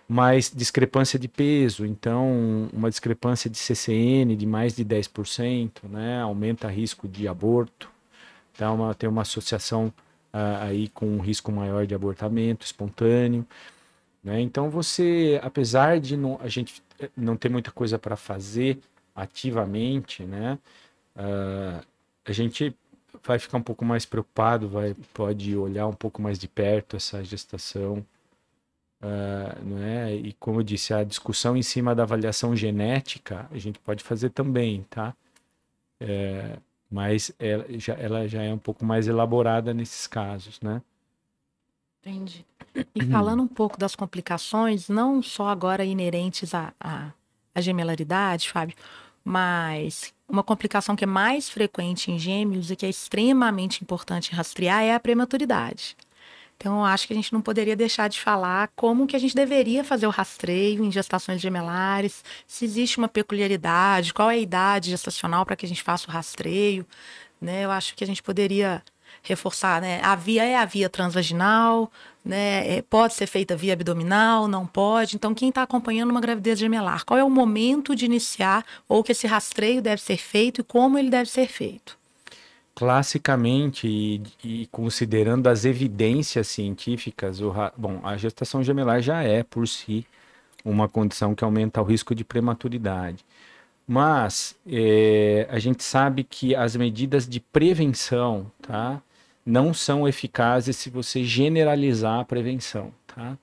[0.08, 6.68] Mas discrepância de peso, então uma discrepância de CCN de mais de 10%, né, aumenta
[6.68, 7.90] risco de aborto,
[8.54, 9.88] então uma, tem uma associação
[10.34, 13.46] uh, aí com um risco maior de abortamento espontâneo,
[14.24, 18.80] né, então você, apesar de não, a gente eh, não ter muita coisa para fazer
[19.16, 20.60] ativamente, né,
[21.16, 21.84] uh,
[22.24, 22.76] a gente
[23.24, 27.24] vai ficar um pouco mais preocupado, vai, pode olhar um pouco mais de perto essa
[27.24, 28.06] gestação,
[29.02, 30.16] Uh, não é?
[30.16, 34.30] E como eu disse, a discussão em cima da avaliação genética a gente pode fazer
[34.30, 35.14] também, tá?
[36.00, 36.58] É,
[36.90, 40.82] mas ela já, ela já é um pouco mais elaborada nesses casos, né?
[42.02, 42.46] Entendi.
[42.94, 47.12] E falando um pouco das complicações, não só agora inerentes à, à,
[47.54, 48.76] à gemelaridade, Fábio,
[49.24, 54.84] mas uma complicação que é mais frequente em gêmeos e que é extremamente importante rastrear
[54.84, 55.98] é a prematuridade.
[56.58, 59.36] Então, eu acho que a gente não poderia deixar de falar como que a gente
[59.36, 64.90] deveria fazer o rastreio em gestações gemelares, se existe uma peculiaridade, qual é a idade
[64.90, 66.86] gestacional para que a gente faça o rastreio,
[67.42, 67.66] né?
[67.66, 68.82] Eu acho que a gente poderia
[69.22, 70.00] reforçar, né?
[70.04, 71.92] A via é a via transvaginal,
[72.24, 72.78] né?
[72.78, 75.16] É, pode ser feita via abdominal, não pode.
[75.16, 79.12] Então, quem está acompanhando uma gravidez gemelar, qual é o momento de iniciar ou que
[79.12, 81.98] esse rastreio deve ser feito e como ele deve ser feito?
[82.76, 89.66] Classicamente e, e, considerando as evidências científicas, o, bom, a gestação gemelar já é por
[89.68, 90.06] si
[90.64, 93.26] uma condição que aumenta o risco de prematuridade.
[93.88, 99.02] Mas é, a gente sabe que as medidas de prevenção, tá,
[99.46, 103.38] não são eficazes se você generalizar a prevenção, tá?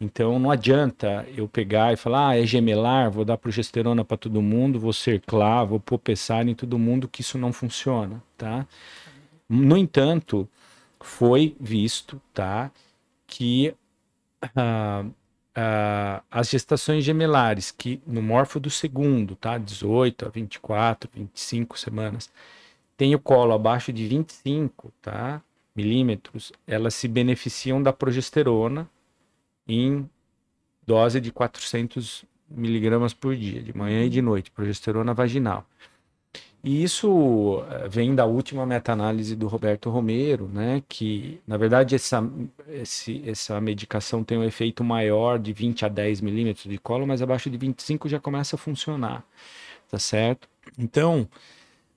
[0.00, 4.40] Então não adianta eu pegar e falar, ah, é gemelar, vou dar progesterona para todo
[4.40, 8.66] mundo, vou cerclar, vou pôr pessar em todo mundo, que isso não funciona, tá?
[9.48, 10.48] No entanto,
[11.00, 12.70] foi visto, tá,
[13.26, 13.74] que
[14.56, 15.04] ah,
[15.54, 22.30] ah, as gestações gemelares, que no morfo do segundo, tá, 18 a 24, 25 semanas,
[22.96, 25.42] tem o colo abaixo de 25, tá,
[25.74, 28.88] milímetros, elas se beneficiam da progesterona,
[29.68, 30.08] em
[30.86, 35.66] dose de 400 miligramas por dia, de manhã e de noite, progesterona vaginal.
[36.62, 42.28] E isso eh, vem da última meta-análise do Roberto Romero, né, que, na verdade, essa,
[42.68, 47.22] esse, essa medicação tem um efeito maior de 20 a 10 milímetros de colo, mas
[47.22, 49.24] abaixo de 25 já começa a funcionar,
[49.88, 50.48] tá certo?
[50.76, 51.28] Então,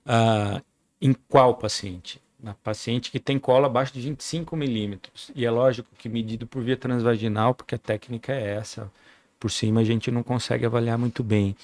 [0.06, 0.62] uh,
[1.00, 2.20] em qual paciente?
[2.42, 5.30] Na paciente que tem colo abaixo de 25 milímetros.
[5.34, 8.90] E é lógico que medido por via transvaginal, porque a técnica é essa.
[9.38, 11.56] Por cima a gente não consegue avaliar muito bem.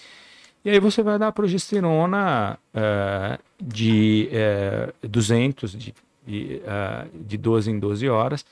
[0.64, 4.28] E aí você vai dar progesterona uh, de
[5.02, 5.94] uh, 200, de,
[6.26, 8.44] de, uh, de 12 em 12 horas,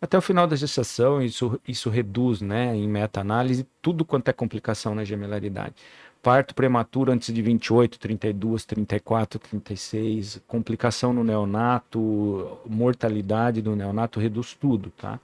[0.00, 1.22] até o final da gestação.
[1.22, 5.74] Isso, isso reduz, né, em meta-análise, tudo quanto é complicação na gemelaridade
[6.22, 14.54] parto prematuro antes de 28, 32, 34, 36, complicação no neonato, mortalidade do neonato, reduz
[14.54, 15.18] tudo, tá?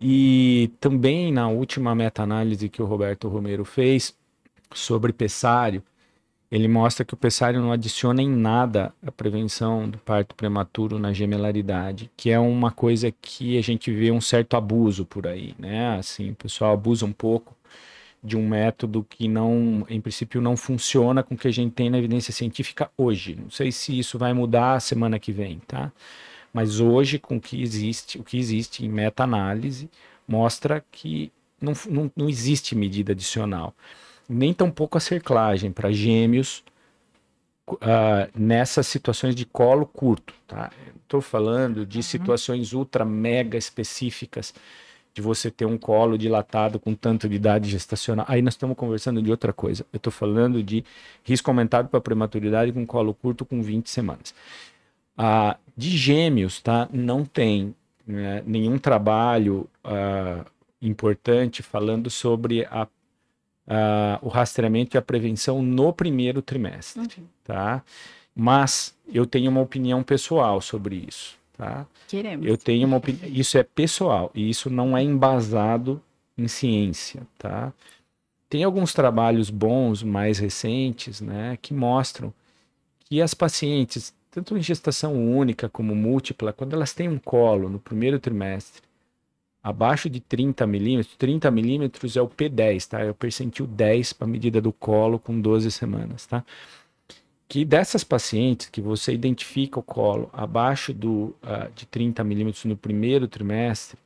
[0.00, 4.14] E também na última meta-análise que o Roberto Romero fez
[4.72, 5.82] sobre pessário,
[6.50, 11.12] ele mostra que o pessário não adiciona em nada a prevenção do parto prematuro na
[11.12, 15.98] gemelaridade, que é uma coisa que a gente vê um certo abuso por aí, né?
[15.98, 17.54] Assim, o pessoal abusa um pouco
[18.22, 21.88] de um método que não, em princípio, não funciona com o que a gente tem
[21.88, 23.36] na evidência científica hoje.
[23.40, 25.92] Não sei se isso vai mudar semana que vem, tá?
[26.52, 29.88] Mas hoje, com o que existe, o que existe em meta-análise,
[30.26, 33.74] mostra que não, não, não existe medida adicional.
[34.28, 36.64] Nem tampouco a cerclagem para gêmeos
[37.68, 40.70] uh, nessas situações de colo curto, tá?
[41.02, 42.02] Estou falando de uhum.
[42.02, 44.52] situações ultra mega específicas
[45.14, 48.26] de você ter um colo dilatado com tanto de idade gestacional.
[48.28, 49.84] Aí nós estamos conversando de outra coisa.
[49.92, 50.84] Eu estou falando de
[51.24, 54.34] risco aumentado para prematuridade com colo curto com 20 semanas.
[55.16, 56.88] Ah, de gêmeos, tá?
[56.92, 57.74] Não tem
[58.06, 60.44] né, nenhum trabalho ah,
[60.80, 62.86] importante falando sobre a,
[63.66, 67.26] ah, o rastreamento e a prevenção no primeiro trimestre, uhum.
[67.44, 67.82] tá?
[68.34, 71.37] Mas eu tenho uma opinião pessoal sobre isso.
[71.58, 71.84] Tá?
[72.06, 72.46] Queremos.
[72.46, 73.28] Eu tenho uma opinião.
[73.28, 76.00] Isso é pessoal e isso não é embasado
[76.38, 77.72] em ciência, tá?
[78.48, 82.32] Tem alguns trabalhos bons, mais recentes, né, que mostram
[83.00, 87.80] que as pacientes, tanto em gestação única como múltipla, quando elas têm um colo no
[87.80, 88.82] primeiro trimestre,
[89.60, 93.00] abaixo de 30 milímetros, 30 milímetros é o P10, tá?
[93.00, 96.44] É o percentil 10 para medida do colo com 12 semanas, tá?
[97.48, 102.76] Que dessas pacientes que você identifica o colo abaixo do, uh, de 30 milímetros no
[102.76, 103.98] primeiro trimestre,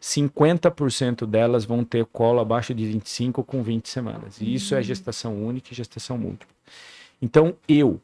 [0.00, 4.40] 50% delas vão ter colo abaixo de 25 com 20 semanas.
[4.40, 4.84] E isso é uhum.
[4.84, 6.54] gestação única e gestação múltipla.
[7.20, 8.00] Então, eu,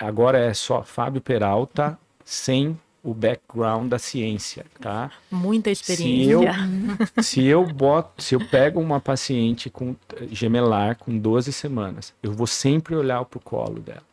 [0.00, 5.10] agora é só Fábio Peralta, sem o background da ciência, tá?
[5.30, 6.52] Muita experiência.
[6.54, 9.94] Se eu, se eu boto, se eu pego uma paciente com
[10.30, 14.11] gemelar com 12 semanas, eu vou sempre olhar para o colo dela.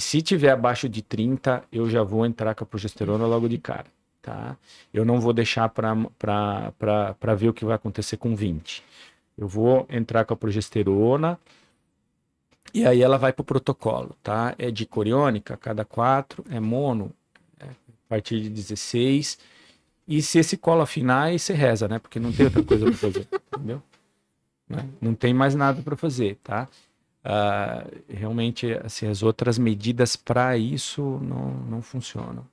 [0.00, 3.58] E se tiver abaixo de 30, eu já vou entrar com a progesterona logo de
[3.58, 3.84] cara,
[4.22, 4.56] tá?
[4.94, 8.82] Eu não vou deixar para ver o que vai acontecer com 20.
[9.36, 11.38] Eu vou entrar com a progesterona
[12.72, 14.54] e aí ela vai para o protocolo, tá?
[14.56, 17.12] É de coriônica, cada quatro, é mono,
[17.58, 19.38] é, a partir de 16.
[20.08, 21.98] E se esse colo afinar, aí você reza, né?
[21.98, 23.82] Porque não tem outra coisa para fazer, entendeu?
[24.66, 24.88] Né?
[24.98, 26.66] Não tem mais nada para fazer, tá?
[27.24, 32.46] Uh, realmente, assim, as outras medidas para isso não, não funcionam.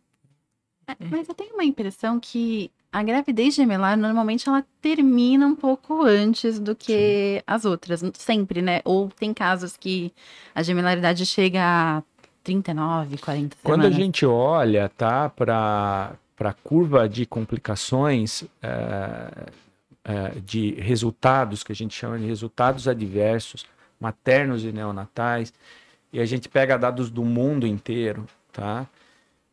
[0.88, 6.04] É, mas eu tenho uma impressão que a gravidez gemelar, normalmente, ela termina um pouco
[6.04, 7.44] antes do que Sim.
[7.46, 8.82] as outras, sempre, né?
[8.84, 10.12] Ou tem casos que
[10.56, 12.04] a gemelaridade chega a
[12.44, 19.52] 39, 40 Quando a gente olha, tá, para a curva de complicações, é,
[20.06, 23.66] é, de resultados, que a gente chama de resultados adversos,
[24.00, 25.54] maternos e neonatais,
[26.12, 28.88] e a gente pega dados do mundo inteiro, tá?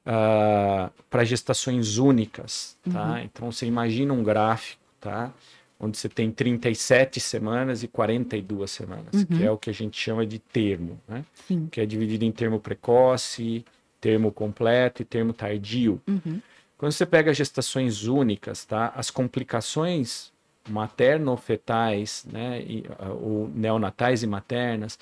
[0.07, 3.13] uh, para gestações únicas, tá?
[3.13, 3.19] Uhum.
[3.19, 5.33] Então você imagina um gráfico, tá?
[5.79, 9.25] Onde você tem 37 semanas e 42 semanas, Uhum.
[9.27, 11.25] que é o que a gente chama de termo, né?
[11.47, 11.69] Sim.
[11.71, 13.65] Que é dividido em termo precoce,
[14.01, 16.01] termo completo e termo tardio.
[16.07, 16.41] Uhum.
[16.79, 18.93] Quando você pega gestações únicas, tá?
[18.95, 20.33] As complicações
[20.69, 24.99] materno-fetais, né, e, uh, ou neonatais e maternas,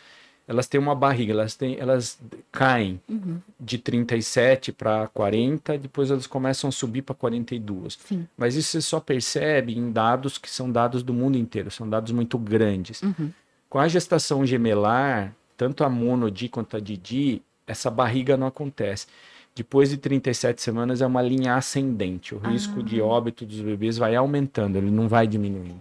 [0.47, 3.41] elas têm uma barriga, elas têm, elas caem Uhum.
[3.59, 7.99] de 37 para 40, depois elas começam a subir para 42.
[8.05, 8.27] Sim.
[8.37, 12.11] Mas isso você só percebe em dados que são dados do mundo inteiro, são dados
[12.13, 13.03] muito grandes.
[13.03, 13.31] Uhum.
[13.69, 19.07] Com a gestação gemelar, tanto a mono-di quanto a didi, essa barriga não acontece.
[19.55, 22.34] Depois de 37 semanas é uma linha ascendente.
[22.34, 25.80] O risco de óbito dos bebês vai aumentando, ele não vai diminuindo.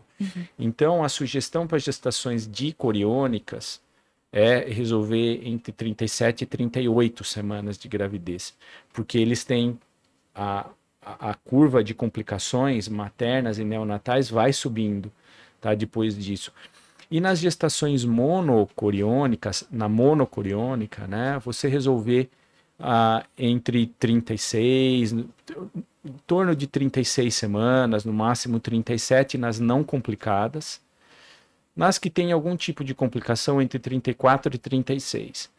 [0.60, 3.82] Então, a sugestão para gestações dicoriônicas
[4.32, 8.54] é resolver entre 37 e 38 semanas de gravidez,
[8.94, 9.78] porque eles têm
[10.34, 10.70] a,
[11.02, 15.12] a, a curva de complicações maternas e neonatais vai subindo,
[15.60, 15.74] tá?
[15.76, 16.54] Depois disso.
[17.10, 22.30] E nas gestações monocoriônicas, na monocoriônica, né, você resolver
[22.82, 25.26] ah, entre 36, em
[26.26, 30.82] torno de 36 semanas, no máximo 37 nas não complicadas,
[31.76, 35.50] nas que têm algum tipo de complicação entre 34 e 36.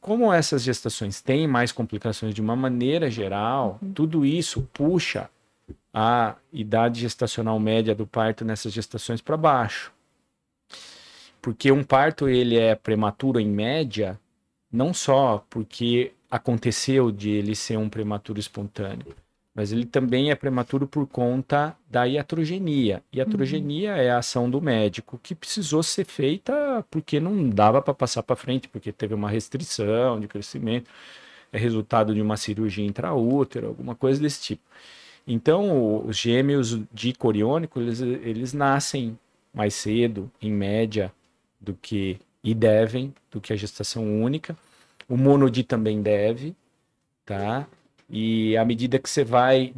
[0.00, 5.28] Como essas gestações têm mais complicações de uma maneira geral, tudo isso puxa
[5.92, 9.92] a idade gestacional média do parto nessas gestações para baixo.
[11.42, 14.18] Porque um parto ele é prematuro em média,
[14.70, 19.14] não só porque aconteceu de ele ser um prematuro espontâneo,
[19.54, 23.02] mas ele também é prematuro por conta da iatrogenia.
[23.12, 28.22] Iatrogenia é a ação do médico que precisou ser feita porque não dava para passar
[28.22, 30.90] para frente, porque teve uma restrição de crescimento,
[31.52, 34.62] é resultado de uma cirurgia intraútero, alguma coisa desse tipo.
[35.26, 39.18] Então, os gêmeos dicoriônicos, eles, eles nascem
[39.52, 41.12] mais cedo, em média,
[41.60, 44.56] do que e devem, do que a gestação única.
[45.08, 46.54] O monodi também deve,
[47.24, 47.66] tá?
[48.10, 49.72] E à medida que você vai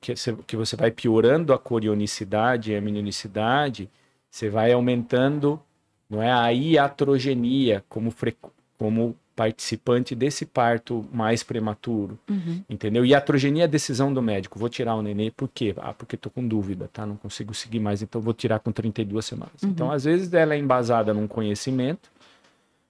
[0.00, 3.88] que você, vai piorando a corionicidade e a minonicidade,
[4.30, 5.60] você vai aumentando,
[6.10, 8.12] não é a iatrogenia como
[8.78, 12.62] como participante desse parto mais prematuro, Uhum.
[12.70, 13.04] entendeu?
[13.04, 14.58] E a iatrogenia é a decisão do médico.
[14.58, 15.74] Vou tirar o nenê por quê?
[15.76, 17.04] Ah, porque tô com dúvida, tá?
[17.04, 19.62] Não consigo seguir mais, então vou tirar com 32 semanas.
[19.62, 22.10] Então, às vezes ela é embasada num conhecimento,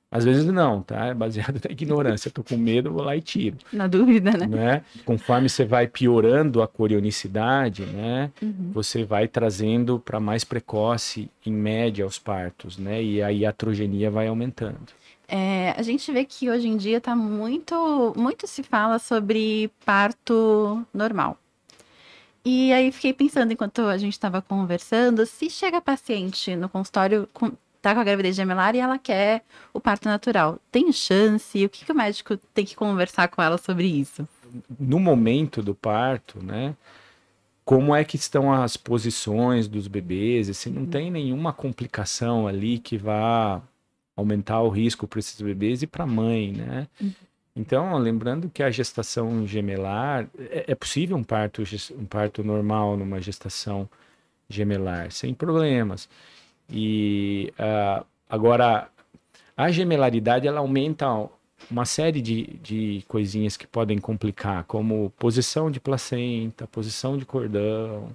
[0.09, 1.07] às vezes não, tá?
[1.07, 2.30] É baseado na ignorância.
[2.30, 4.47] Tô com medo, vou lá e tiro Na dúvida, né?
[4.47, 4.82] né?
[5.05, 8.30] Conforme você vai piorando a corionicidade, né?
[8.40, 8.70] Uhum.
[8.72, 13.03] Você vai trazendo para mais precoce, em média, os partos, né?
[13.03, 14.78] E aí a iatrogenia vai aumentando.
[15.29, 20.87] É, a gente vê que hoje em dia tá muito, muito se fala sobre parto
[20.95, 21.37] normal.
[22.45, 27.29] E aí fiquei pensando enquanto a gente estava conversando, se chega a paciente no consultório
[27.35, 27.51] com,
[27.83, 29.43] tá com a gravidez gemelar e ela quer
[29.74, 31.64] o parto natural, tem chance?
[31.64, 34.29] O que, que o médico tem que conversar com ela sobre isso?
[34.79, 36.77] No momento do parto, né?
[37.64, 40.57] Como é que estão as posições dos bebês?
[40.57, 43.61] Se não tem nenhuma complicação ali que vá
[44.17, 46.89] aumentar o risco para esses bebês e para a mãe, né?
[47.55, 51.62] Então, lembrando que a gestação gemelar é, é possível um parto,
[51.97, 53.89] um parto normal numa gestação
[54.49, 56.09] gemelar, sem problemas.
[56.71, 58.89] E ah, agora
[59.57, 61.07] a gemelaridade ela aumenta
[61.71, 68.14] uma série de, de coisinhas que podem complicar, como posição de placenta, posição de cordão,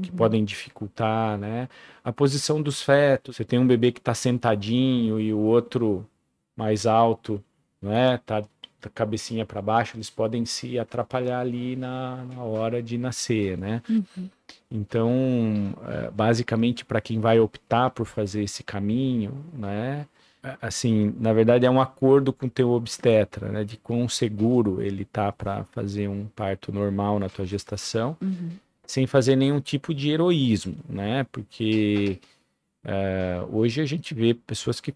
[0.00, 1.68] que podem dificultar, né?
[2.02, 3.36] A posição dos fetos.
[3.36, 6.06] Você tem um bebê que está sentadinho e o outro
[6.56, 7.42] mais alto,
[7.80, 8.18] né?
[8.24, 8.42] Tá
[8.84, 13.80] a cabecinha para baixo, eles podem se atrapalhar ali na, na hora de nascer, né?
[14.70, 15.10] Então,
[15.86, 20.06] eh, basicamente, para quem vai optar por fazer esse caminho, né?
[20.42, 23.62] a- Assim, na verdade, é um acordo com o teu obstetra, né?
[23.64, 28.50] De quão seguro ele tá para fazer um parto normal na tua gestação, Uhum.
[28.86, 31.24] Sem fazer nenhum tipo de heroísmo, né?
[31.24, 32.18] Porque
[32.84, 34.94] eh, hoje a gente vê pessoas que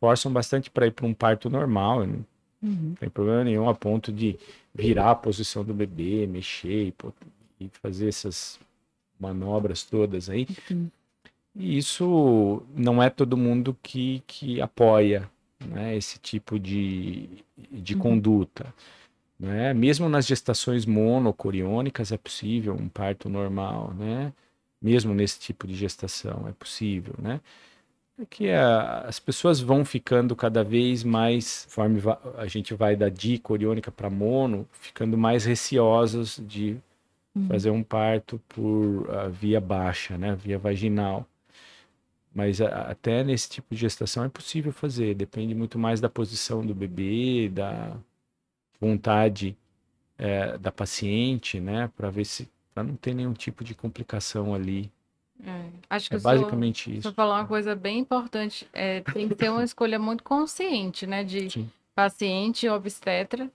[0.00, 2.24] forçam bastante para ir para um parto normal, não
[2.62, 2.94] Uhum.
[3.00, 4.38] tem problema nenhum a ponto de
[4.74, 6.92] virar a posição do bebê, mexer
[7.58, 8.60] e, fazer essas
[9.18, 10.46] manobras todas aí.
[10.68, 10.90] Sim.
[11.56, 17.28] E isso não é todo mundo que, que apoia né, esse tipo de,
[17.70, 18.00] de Uhum.
[18.00, 18.74] conduta.
[19.40, 19.72] Né?
[19.72, 24.34] Mesmo nas gestações monocoriônicas é possível um parto normal, né?
[24.82, 27.40] Mesmo nesse tipo de gestação é possível, né?
[28.20, 32.02] é que a, as pessoas vão ficando cada vez mais, conforme
[32.36, 36.76] a gente vai da dica oriônica para mono, ficando mais receosas de
[37.34, 37.48] uhum.
[37.48, 41.26] fazer um parto por via baixa, né, via vaginal.
[42.34, 46.64] Mas a, até nesse tipo de gestação é possível fazer, depende muito mais da posição
[46.64, 47.96] do bebê, da
[48.80, 49.56] vontade
[50.18, 54.90] é, da paciente, né, para ver se para não ter nenhum tipo de complicação ali
[55.46, 57.08] é, acho que é basicamente senhor, isso.
[57.08, 58.68] Você falou uma coisa bem importante.
[58.72, 61.24] É, tem que ter uma escolha muito consciente, né?
[61.24, 61.70] De Sim.
[61.94, 63.50] paciente obstetra.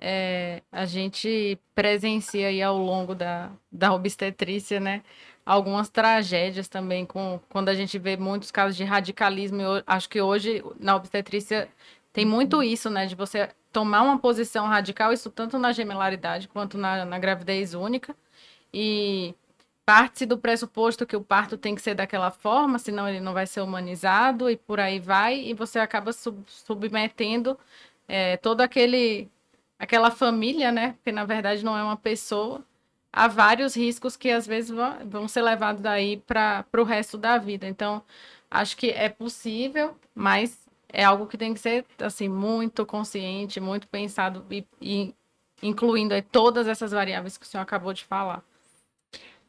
[0.00, 5.02] É, a gente presencia aí ao longo da, da obstetrícia, né?
[5.44, 9.60] Algumas tragédias também, com, quando a gente vê muitos casos de radicalismo.
[9.60, 11.68] Eu acho que hoje, na obstetrícia,
[12.12, 13.06] tem muito isso, né?
[13.06, 18.16] De você tomar uma posição radical, isso tanto na gemelaridade quanto na, na gravidez única.
[18.72, 19.34] E
[19.88, 23.46] parte do pressuposto que o parto tem que ser daquela forma, senão ele não vai
[23.46, 27.58] ser humanizado e por aí vai, e você acaba sub submetendo
[28.06, 29.30] é, toda aquele
[29.78, 30.92] aquela família, né?
[30.94, 32.64] Porque na verdade não é uma pessoa,
[33.12, 34.70] a vários riscos que às vezes
[35.06, 37.66] vão ser levados daí para o resto da vida.
[37.66, 38.02] Então,
[38.50, 43.86] acho que é possível, mas é algo que tem que ser assim muito consciente, muito
[43.88, 45.14] pensado e, e
[45.62, 48.42] incluindo aí, todas essas variáveis que o senhor acabou de falar.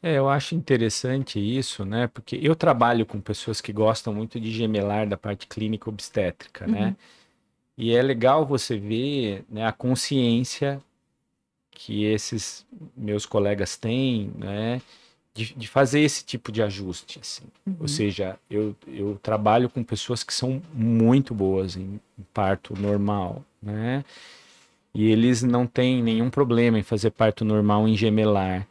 [0.02, 2.06] É, eu acho interessante isso, né?
[2.06, 6.86] Porque eu trabalho com pessoas que gostam muito de gemelar da parte clínica obstétrica, né?
[6.86, 6.96] Uhum.
[7.76, 10.82] E é legal você ver né, a consciência
[11.70, 12.66] que esses
[12.96, 14.82] meus colegas têm, né?
[15.32, 17.44] De, de fazer esse tipo de ajuste, assim.
[17.64, 17.76] Uhum.
[17.80, 23.44] Ou seja, eu, eu trabalho com pessoas que são muito boas em, em parto normal,
[23.62, 24.04] né?
[24.92, 28.66] E eles não têm nenhum problema em fazer parto normal em gemelar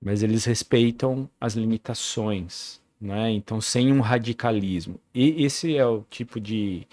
[0.00, 3.30] mas eles respeitam as limitações, né?
[3.32, 4.98] Então, sem um radicalismo.
[5.12, 6.86] E esse é o tipo de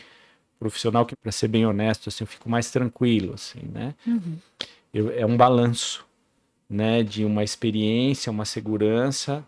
[0.57, 3.93] profissional que, para ser bem honesto, assim, eu fico mais tranquilo, assim, né?
[4.07, 4.37] Uhum.
[4.93, 6.05] Eu, é um balanço,
[6.69, 7.03] né?
[7.03, 9.45] De uma experiência, uma segurança,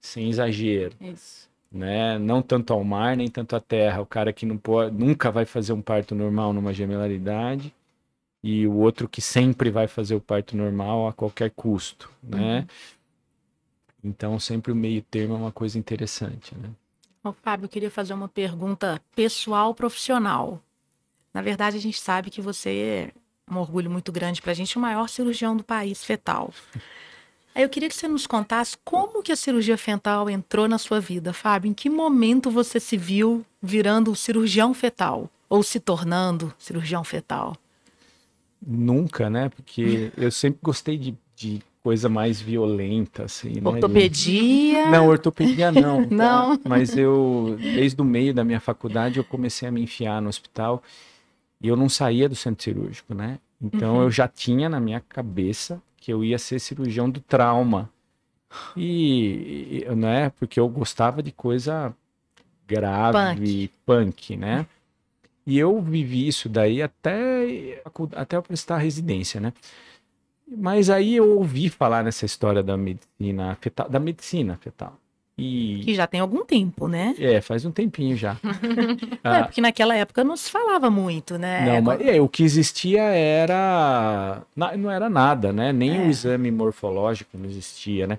[0.00, 0.94] sem exagero.
[1.00, 1.48] Isso.
[1.70, 2.18] Né?
[2.18, 4.00] Não tanto ao mar, nem tanto à terra.
[4.00, 7.74] O cara que não pode, nunca vai fazer um parto normal numa gemelaridade
[8.42, 12.58] e o outro que sempre vai fazer o parto normal a qualquer custo, né?
[12.60, 12.66] Uhum.
[14.10, 16.68] Então, sempre o meio termo é uma coisa interessante, né?
[17.24, 20.62] Ô, Fábio, eu queria fazer uma pergunta pessoal profissional.
[21.32, 23.10] Na verdade, a gente sabe que você
[23.50, 26.52] um orgulho muito grande para a gente, o maior cirurgião do país fetal.
[27.54, 30.98] Aí eu queria que você nos contasse como que a cirurgia fetal entrou na sua
[30.98, 31.70] vida, Fábio.
[31.70, 37.56] Em que momento você se viu virando cirurgião fetal ou se tornando cirurgião fetal?
[38.66, 39.50] Nunca, né?
[39.50, 43.60] Porque eu sempre gostei de, de coisa mais violenta, assim.
[43.60, 43.70] Né?
[43.70, 44.86] Ortopedia?
[44.86, 44.90] Né?
[44.90, 46.00] Não, ortopedia não.
[46.10, 46.56] não.
[46.56, 46.68] Tá?
[46.68, 50.82] Mas eu, desde o meio da minha faculdade, eu comecei a me enfiar no hospital
[51.64, 53.38] e eu não saía do centro cirúrgico, né?
[53.58, 54.02] Então uhum.
[54.02, 57.88] eu já tinha na minha cabeça que eu ia ser cirurgião do trauma.
[58.76, 60.28] E, e né?
[60.38, 61.96] Porque eu gostava de coisa
[62.68, 64.66] grave, punk, punk né?
[65.46, 67.82] E eu vivi isso daí até,
[68.14, 69.54] até eu prestar residência, né?
[70.46, 75.00] Mas aí eu ouvi falar nessa história da medicina fetal, da medicina fetal.
[75.36, 75.80] E...
[75.84, 77.14] Que já tem algum tempo, né?
[77.18, 78.36] É, faz um tempinho já.
[79.24, 81.66] é, porque naquela época não se falava muito, né?
[81.66, 84.42] Não, mas é, o que existia era.
[84.54, 85.72] Não era nada, né?
[85.72, 86.06] Nem é.
[86.06, 88.18] o exame morfológico não existia, né?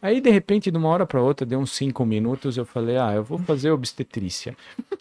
[0.00, 3.12] Aí, de repente, de uma hora para outra, deu uns cinco minutos, eu falei, ah,
[3.14, 4.56] eu vou fazer obstetrícia.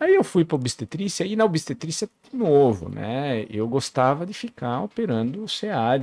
[0.00, 3.44] Aí eu fui para obstetrícia, e na obstetrícia, de novo, né?
[3.50, 5.98] Eu gostava de ficar operando o CA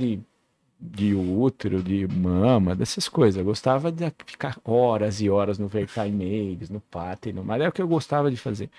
[0.78, 3.38] de, útero, de mama, dessas coisas.
[3.38, 7.72] Eu gostava de ficar horas e horas no vertimails, no pater, no mar, é o
[7.72, 8.70] que eu gostava de fazer.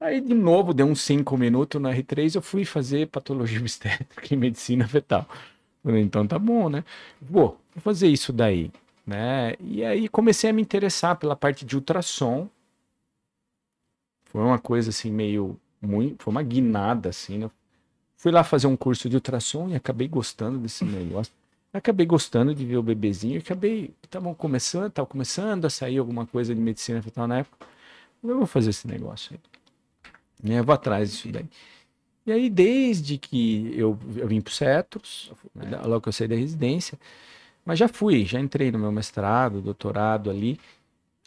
[0.00, 4.36] Aí, de novo, deu uns cinco minutos na R3, eu fui fazer patologia obstétrica e
[4.36, 5.26] medicina fetal.
[5.84, 6.84] Então tá bom, né?
[7.20, 8.70] Vou, vou fazer isso daí,
[9.06, 9.54] né?
[9.60, 12.48] E aí comecei a me interessar pela parte de ultrassom.
[14.26, 17.50] Foi uma coisa assim meio muito, foi uma guinada assim, né?
[18.24, 21.30] Fui lá fazer um curso de ultrassom e acabei gostando desse negócio.
[21.70, 26.54] Acabei gostando de ver o bebezinho, acabei, estavam começando, tava começando a sair alguma coisa
[26.54, 27.66] de medicina fetal na época.
[28.22, 29.38] Eu vou fazer esse negócio
[30.42, 30.56] aí.
[30.56, 31.44] Eu vou atrás disso daí.
[32.24, 36.26] E aí, desde que eu, eu vim para o Cetros, né, logo que eu saí
[36.26, 36.98] da residência,
[37.62, 40.58] mas já fui, já entrei no meu mestrado, doutorado ali.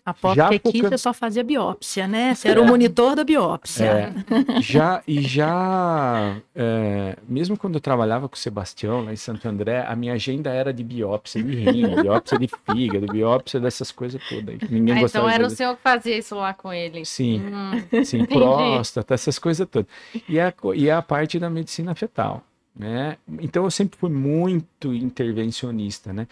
[0.08, 2.34] Aposto Já que aqui foca- você só fazia biópsia, né?
[2.36, 3.86] Você era o monitor da biópsia.
[3.86, 9.46] É, já e já é, mesmo quando eu trabalhava com o Sebastião lá em Santo
[9.50, 14.22] André, a minha agenda era de biópsia de rim, biópsia de fígado, biópsia dessas coisas
[14.30, 14.56] todas.
[14.70, 17.04] Ninguém Ah, gostava então de era o senhor que fazia isso lá com ele.
[17.06, 18.40] Sim, Hum, sim, Entendi.
[18.40, 19.88] próstata, essas coisas todas.
[20.30, 22.44] E a, co- e a parte da medicina fetal,
[22.74, 23.18] né?
[23.42, 26.28] Então eu sempre fui muito intervencionista, né?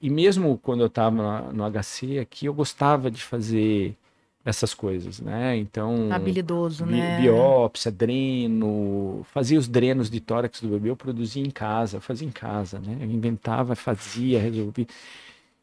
[0.00, 3.96] E mesmo quando eu estava no HC aqui, eu gostava de fazer
[4.44, 5.56] essas coisas, né?
[5.56, 7.16] Então, Habilidoso, bi- né?
[7.16, 12.32] biópsia, dreno, fazia os drenos de tórax do bebê, eu produzia em casa, fazia em
[12.32, 12.98] casa, né?
[13.00, 14.86] Eu inventava, fazia, resolvia,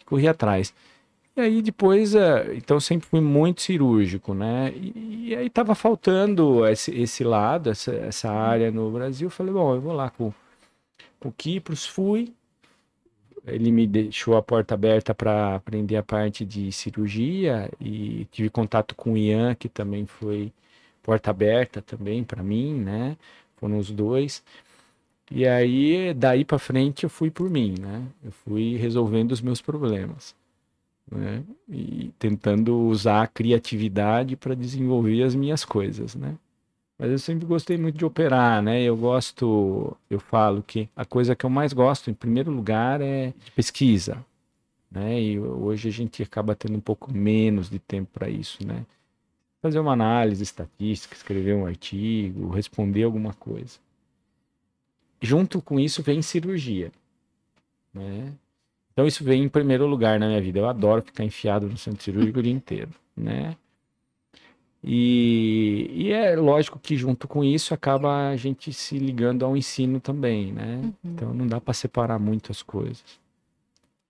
[0.06, 0.74] corria atrás.
[1.38, 4.74] E aí depois, eh, então sempre fui muito cirúrgico, né?
[4.76, 9.28] E, e aí tava faltando esse, esse lado, essa, essa área no Brasil.
[9.28, 10.34] Eu falei, bom, eu vou lá com,
[11.20, 12.34] com o Kipros, fui.
[13.46, 18.96] Ele me deixou a porta aberta para aprender a parte de cirurgia e tive contato
[18.96, 20.52] com o Ian, que também foi
[21.04, 23.18] porta aberta também para mim, né?
[23.58, 24.44] Foram os dois.
[25.32, 28.04] E aí, daí para frente, eu fui por mim, né?
[28.24, 30.36] Eu fui resolvendo os meus problemas
[31.12, 31.44] né?
[31.68, 36.38] E tentando usar a criatividade para desenvolver as minhas coisas, né?
[37.00, 38.82] Mas eu sempre gostei muito de operar, né?
[38.84, 43.34] Eu gosto, eu falo que a coisa que eu mais gosto, em primeiro lugar, é
[43.56, 44.24] pesquisa,
[44.92, 45.20] né?
[45.20, 48.86] E hoje a gente acaba tendo um pouco menos de tempo para isso, né?
[49.62, 53.80] Fazer uma análise estatística, escrever um artigo, responder alguma coisa.
[55.22, 56.92] Junto com isso vem cirurgia,
[57.94, 58.34] né?
[58.92, 60.60] Então isso vem em primeiro lugar na minha vida.
[60.60, 63.56] Eu adoro ficar enfiado no centro cirúrgico o dia inteiro, né?
[64.84, 70.00] E, e é lógico que junto com isso acaba a gente se ligando ao ensino
[70.00, 70.94] também, né?
[71.04, 73.04] Então não dá para separar muito as coisas.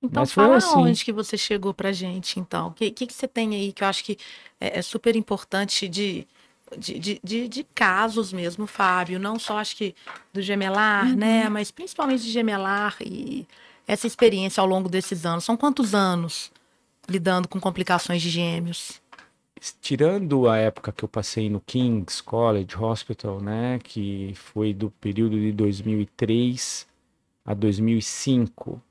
[0.02, 0.78] Então Mas fala assim.
[0.78, 2.68] onde que você chegou pra gente, então.
[2.68, 4.18] O que, que, que você tem aí que eu acho que
[4.60, 6.26] é, é super importante de,
[6.78, 9.20] de, de, de, de casos mesmo, Fábio?
[9.20, 9.96] Não só acho que
[10.32, 11.50] do gemelar, né?
[11.50, 13.46] Mas principalmente de gemelar e
[13.88, 15.44] essa experiência ao longo desses anos.
[15.44, 16.52] São quantos anos
[17.10, 19.02] lidando com complicações de gêmeos?
[19.82, 25.38] Tirando a época que eu passei no King's College Hospital, né, que foi do período
[25.40, 26.88] de 2003
[27.46, 28.82] a 2005,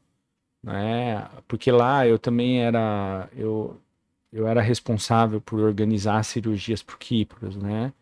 [0.63, 3.81] né, porque lá eu também era eu
[4.33, 7.93] eu era responsável por organizar cirurgias por Kipros, né?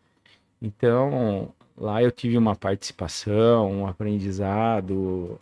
[0.61, 5.39] Então, lá eu tive uma participação, um aprendizado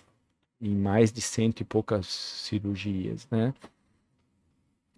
[0.62, 3.54] em mais de cento e poucas cirurgias, né?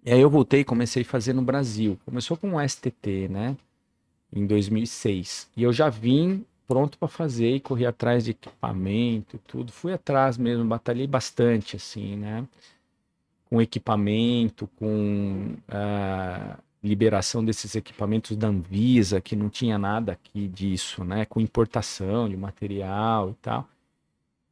[0.04, 1.98] E aí eu voltei e comecei a fazer no Brasil.
[2.04, 3.56] Começou com um STT, né?
[4.32, 5.50] Em 2006.
[5.56, 9.72] E eu já vim pronto para fazer e corri atrás de equipamento e tudo.
[9.72, 12.46] Fui atrás mesmo, batalhei bastante, assim, né?
[13.48, 21.02] Com equipamento, com ah, liberação desses equipamentos da Anvisa, que não tinha nada aqui disso,
[21.04, 21.24] né?
[21.24, 23.68] Com importação de material e tal.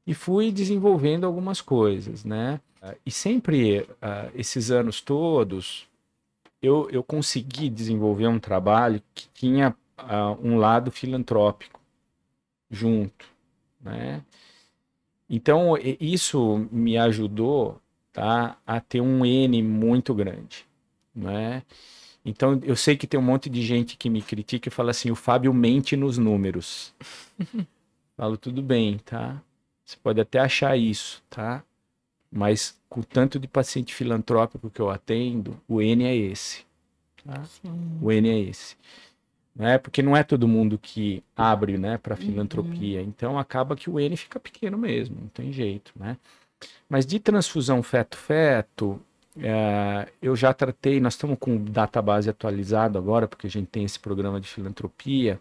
[0.07, 2.61] E fui desenvolvendo algumas coisas, né?
[2.80, 5.88] Ah, E sempre, ah, esses anos todos,
[6.62, 11.80] eu, eu consegui desenvolver um trabalho que tinha ah, um lado filantrópico
[12.70, 13.26] junto,
[13.80, 14.22] né?
[15.28, 17.80] Então, isso me ajudou,
[18.12, 20.64] tá, a ter um N muito grande,
[21.14, 21.62] né?
[22.24, 25.11] Então, eu sei que tem um monte de gente que me critica e fala assim,
[25.11, 26.94] o Fábio mente nos números.
[28.16, 29.42] Falo, tudo bem, tá?
[29.87, 31.62] Você pode até achar isso, tá?
[32.30, 36.66] Mas com o tanto de paciente filantrópico que eu atendo, o N é esse.
[37.24, 37.45] Tá?
[38.03, 38.76] O N é esse.
[39.55, 39.78] Né?
[39.78, 43.01] Porque não é todo mundo que abre né, para filantropia.
[43.01, 45.93] Então acaba que o N fica pequeno mesmo, não tem jeito.
[45.95, 46.16] Né?
[46.89, 49.01] Mas de transfusão feto-feto,
[49.39, 54.01] eh, eu já tratei, nós estamos com database atualizado agora, porque a gente tem esse
[54.01, 55.41] programa de filantropia.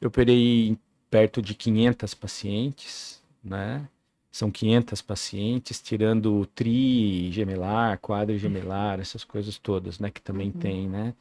[0.00, 0.78] Eu operei
[1.14, 3.88] perto de 500 pacientes, né?
[4.32, 10.10] São 500 pacientes, tirando o tri gemelar, quadro gemelar, essas coisas todas, né?
[10.10, 11.14] Que também tem, né?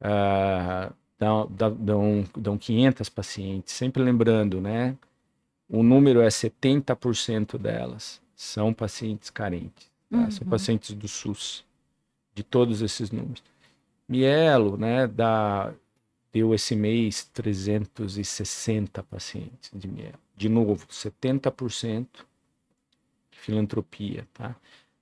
[0.00, 3.72] Ah, dão, dão- dão, dão 500 pacientes.
[3.74, 4.96] Sempre lembrando, né?
[5.68, 10.30] O número é 70% delas são pacientes carentes, tá?
[10.30, 11.64] São pacientes do SUS,
[12.34, 13.42] de todos esses números.
[14.08, 15.06] Mielo, né?
[15.06, 15.72] Dá,
[16.34, 20.18] deu esse mês 360 pacientes de mielo.
[20.36, 22.06] De novo, 70%
[23.30, 24.56] de filantropia, tá?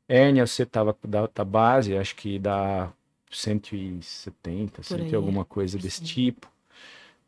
[0.07, 2.93] Hérnia, você estava com data base, acho que dá
[3.31, 6.05] 170, Por 100 aí, alguma coisa desse sim.
[6.05, 6.47] tipo,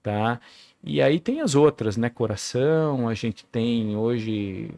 [0.02, 0.38] tá?
[0.82, 2.10] E aí tem as outras, né?
[2.10, 4.70] Coração, a gente tem hoje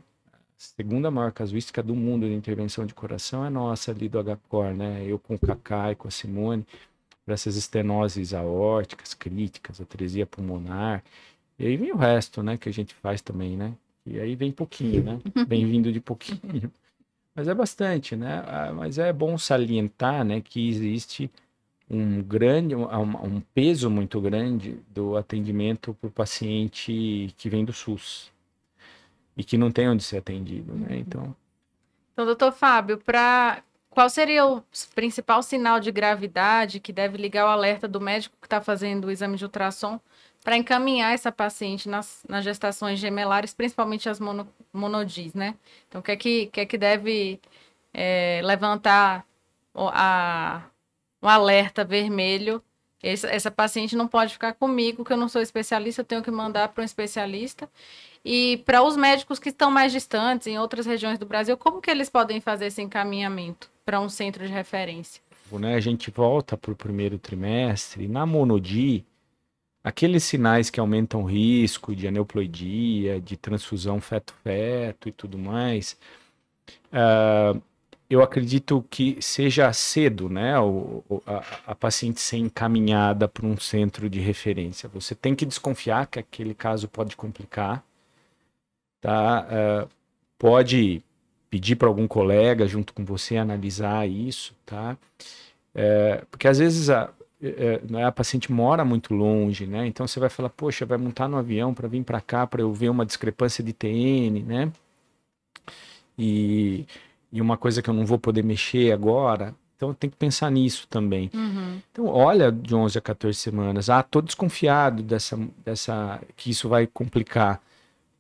[0.57, 5.05] segunda maior casuística do mundo de intervenção de coração é nossa ali do HCOR, né?
[5.05, 6.65] Eu com o Kaká e com a Simone,
[7.27, 11.03] para essas estenoses aórticas, críticas, atresia pulmonar.
[11.59, 12.57] E aí vem o resto, né?
[12.57, 13.75] Que a gente faz também, né?
[14.07, 15.21] E aí vem pouquinho, né?
[15.47, 16.73] Vem vindo de pouquinho.
[17.35, 18.43] Mas é bastante, né?
[18.75, 20.41] Mas é bom salientar, né?
[20.41, 21.29] Que existe
[21.91, 22.85] um grande, um,
[23.25, 28.33] um peso muito grande do atendimento para o paciente que vem do SUS
[29.37, 30.89] e que não tem onde ser atendido, né?
[30.91, 30.97] Uhum.
[30.97, 31.37] Então,
[32.13, 33.63] então doutor Fábio, para
[33.97, 34.63] qual seria o
[34.95, 39.11] principal sinal de gravidade que deve ligar o alerta do médico que está fazendo o
[39.11, 39.99] exame de ultrassom
[40.45, 45.55] para encaminhar essa paciente nas, nas gestações gemelares, principalmente as mono, monodis, né?
[45.89, 47.41] Então, o que é que, que, é que deve
[47.95, 49.25] é, levantar
[49.75, 50.65] a,
[51.23, 52.63] um alerta vermelho.
[53.03, 56.31] Essa, essa paciente não pode ficar comigo, que eu não sou especialista, eu tenho que
[56.31, 57.67] mandar para um especialista.
[58.23, 61.91] E para os médicos que estão mais distantes, em outras regiões do Brasil, como que
[61.91, 65.23] eles podem fazer esse encaminhamento para um centro de referência?
[65.53, 69.07] Né, a gente volta para o primeiro trimestre, na monodi,
[69.83, 75.97] aqueles sinais que aumentam o risco de aneuploidia, de transfusão feto-feto e tudo mais,
[76.93, 77.63] uh,
[78.11, 84.11] eu acredito que seja cedo, né, o, a, a, paciente ser encaminhada para um centro
[84.11, 84.89] de referência.
[84.89, 87.85] Você tem que desconfiar que aquele caso pode complicar,
[89.01, 89.47] tá?
[89.47, 89.89] Uh,
[90.39, 91.03] pode
[91.57, 94.95] pedir para algum colega junto com você analisar isso, tá?
[95.75, 97.11] É, porque às vezes a,
[97.43, 99.87] é, né, a paciente mora muito longe, né?
[99.87, 102.71] Então você vai falar, poxa, vai montar no avião para vir para cá para eu
[102.75, 104.71] ver uma discrepância de TN, né?
[106.19, 106.85] E
[107.33, 109.55] e uma coisa que eu não vou poder mexer agora.
[109.77, 111.31] Então tem que pensar nisso também.
[111.35, 111.81] Uhum.
[111.91, 113.91] Então olha de 11 a 14 semanas.
[113.91, 117.61] Ah, tô desconfiado dessa, dessa que isso vai complicar.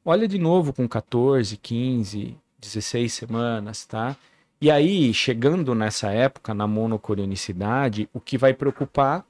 [0.04, 4.16] Olha de novo com 14, 15, 16 semanas, tá?
[4.60, 9.24] E aí, chegando nessa época, na monocorionicidade, o que vai preocupar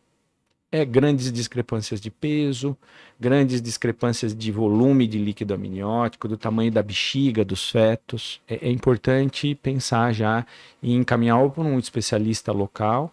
[0.71, 2.77] é grandes discrepâncias de peso,
[3.19, 8.41] grandes discrepâncias de volume de líquido amniótico, do tamanho da bexiga dos fetos.
[8.49, 10.47] É, é importante pensar já
[10.83, 13.13] em encaminhar para um especialista local.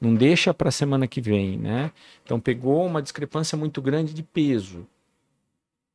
[0.00, 1.90] Não deixa para a semana que vem, né?
[2.24, 4.86] Então pegou uma discrepância muito grande de peso,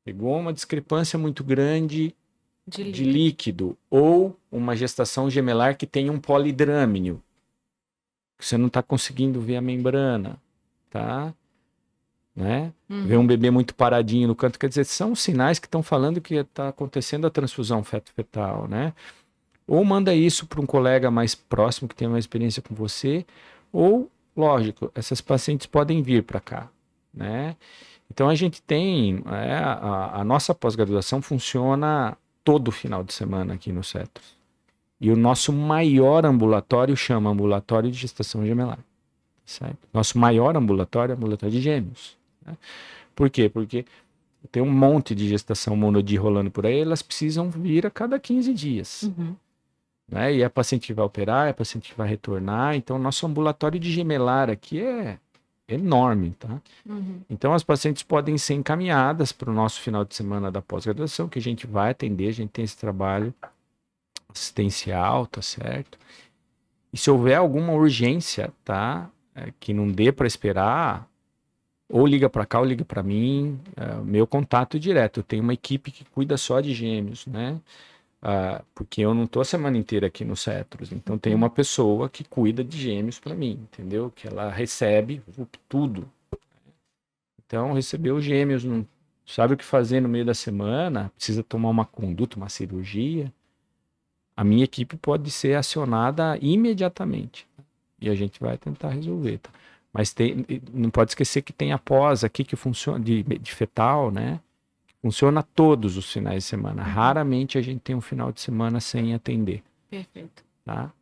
[0.04, 2.14] pegou uma discrepância muito grande
[2.66, 7.22] de, de líquido ou uma gestação gemelar que tem um polidrâmino,
[8.40, 10.42] você não está conseguindo ver a membrana
[10.94, 11.34] tá?
[12.36, 12.72] Né?
[12.88, 13.08] Uhum.
[13.08, 16.36] Ver um bebê muito paradinho no canto, quer dizer, são sinais que estão falando que
[16.36, 18.94] está acontecendo a transfusão feto-fetal, né?
[19.68, 23.26] Ou manda isso para um colega mais próximo que tenha mais experiência com você,
[23.72, 26.70] ou, lógico, essas pacientes podem vir para cá,
[27.14, 27.56] né?
[28.12, 33.72] Então a gente tem, é, a, a nossa pós-graduação funciona todo final de semana aqui
[33.72, 34.36] no CETROS.
[35.00, 38.80] E o nosso maior ambulatório chama Ambulatório de Gestação Gemelar.
[39.46, 39.78] Certo?
[39.94, 42.18] Nosso maior ambulatório é ambulatório de gêmeos.
[42.46, 42.56] Né?
[43.14, 43.50] Por quê?
[43.50, 43.86] Porque
[44.52, 48.54] tem um monte de gestação monodi rolando por aí, elas precisam vir a cada 15
[48.54, 49.04] dias.
[49.04, 49.36] Uhum.
[50.10, 50.36] Né?
[50.36, 52.76] E a paciente que vai operar, a paciente que vai retornar.
[52.76, 55.20] Então, nosso ambulatório de gemelar aqui é
[55.74, 56.62] enorme, tá?
[56.86, 57.22] Uhum.
[57.30, 61.40] Então, as pacientes podem ser encaminhadas para o nosso final de semana da pós-graduação, que
[61.40, 63.34] a gente vai atender, a gente tem esse trabalho
[64.30, 65.98] assistencial, tá certo?
[66.92, 69.10] E se houver alguma urgência, tá?
[69.36, 71.08] é, que não dê para esperar,
[71.90, 75.20] ou liga para cá ou liga para mim, é, meu contato direto.
[75.20, 77.60] Eu tenho uma equipe que cuida só de gêmeos, né?
[78.24, 82.10] Uh, porque eu não tô a semana inteira aqui no Cetros, então tem uma pessoa
[82.10, 84.10] que cuida de gêmeos para mim, entendeu?
[84.16, 85.22] Que ela recebe
[85.68, 86.10] tudo.
[87.46, 88.88] Então, recebeu gêmeos, não
[89.26, 93.30] sabe o que fazer no meio da semana, precisa tomar uma conduta, uma cirurgia,
[94.38, 97.46] a minha equipe pode ser acionada imediatamente.
[98.00, 99.38] E a gente vai tentar resolver.
[99.40, 99.50] Tá?
[99.92, 104.10] Mas tem, não pode esquecer que tem a pós aqui que funciona, de, de fetal,
[104.10, 104.40] né?
[105.04, 106.82] Funciona todos os finais de semana.
[106.82, 106.90] Uhum.
[106.90, 109.62] Raramente a gente tem um final de semana sem atender.
[109.90, 110.46] Perfeito.
[110.64, 110.94] Tá?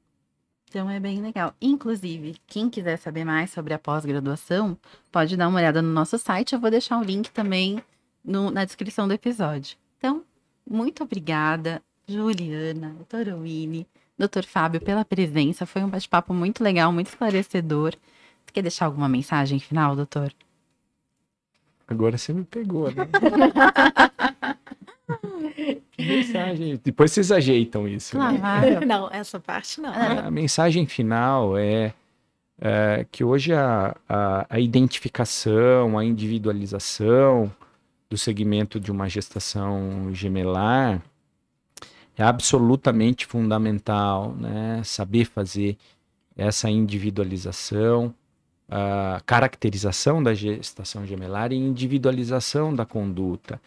[0.67, 1.53] Então é bem legal.
[1.61, 4.75] Inclusive, quem quiser saber mais sobre a pós-graduação,
[5.11, 6.53] pode dar uma olhada no nosso site.
[6.53, 7.79] Eu vou deixar o link também
[8.25, 9.77] no, na descrição do episódio.
[9.99, 10.23] Então,
[10.67, 13.85] muito obrigada, Juliana, doutora Winnie,
[14.17, 15.67] doutor Fábio, pela presença.
[15.67, 17.93] Foi um bate-papo muito legal, muito esclarecedor.
[18.43, 20.33] Você quer deixar alguma mensagem final, doutor?
[21.91, 23.05] Agora você me pegou, né?
[25.91, 26.79] que mensagem.
[26.81, 28.15] Depois vocês ajeitam isso.
[28.15, 28.37] Claro.
[28.37, 28.79] Né?
[28.87, 29.91] Não, essa parte não.
[29.93, 31.93] A mensagem final é,
[32.61, 37.51] é que hoje a, a, a, identificação, a individualização
[38.09, 41.01] do segmento de uma gestação gemelar
[42.17, 44.81] é absolutamente fundamental, né?
[44.85, 45.77] Saber fazer
[46.37, 48.15] essa individualização,
[48.71, 53.61] a caracterização da gestação gemelar e individualização da conduta.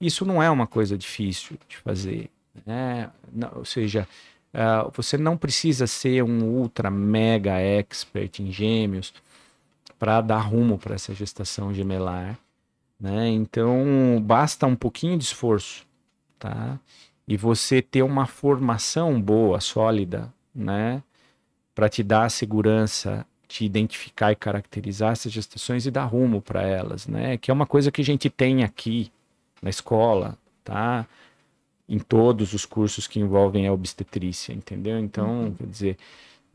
[0.00, 2.30] Isso não é uma coisa difícil de fazer,
[2.64, 3.10] né?
[3.30, 4.08] Não, ou seja,
[4.54, 9.12] uh, você não precisa ser um ultra mega expert em gêmeos
[9.98, 12.38] para dar rumo para essa gestação gemelar,
[12.98, 13.28] né?
[13.28, 15.86] Então basta um pouquinho de esforço,
[16.38, 16.80] tá?
[17.28, 21.02] E você ter uma formação boa, sólida, né?
[21.74, 26.62] Para te dar a segurança de identificar e caracterizar essas gestações e dar rumo para
[26.62, 27.36] elas, né?
[27.36, 29.10] Que é uma coisa que a gente tem aqui
[29.62, 31.06] na escola, tá?
[31.88, 34.98] Em todos os cursos que envolvem a obstetrícia, entendeu?
[34.98, 35.54] Então, uhum.
[35.54, 35.98] quer dizer,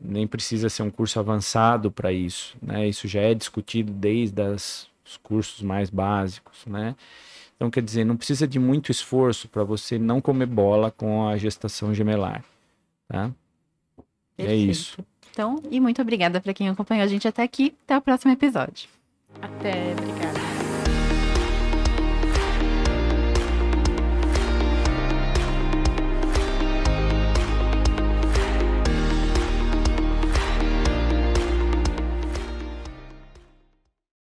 [0.00, 2.88] nem precisa ser um curso avançado para isso, né?
[2.88, 6.94] Isso já é discutido desde as, os cursos mais básicos, né?
[7.56, 11.36] Então, quer dizer, não precisa de muito esforço para você não comer bola com a
[11.36, 12.44] gestação gemelar,
[13.08, 13.30] tá?
[14.36, 14.98] É isso.
[15.32, 17.74] Então, e muito obrigada para quem acompanhou a gente até aqui.
[17.84, 18.88] Até o próximo episódio.
[19.40, 20.51] Até, obrigada.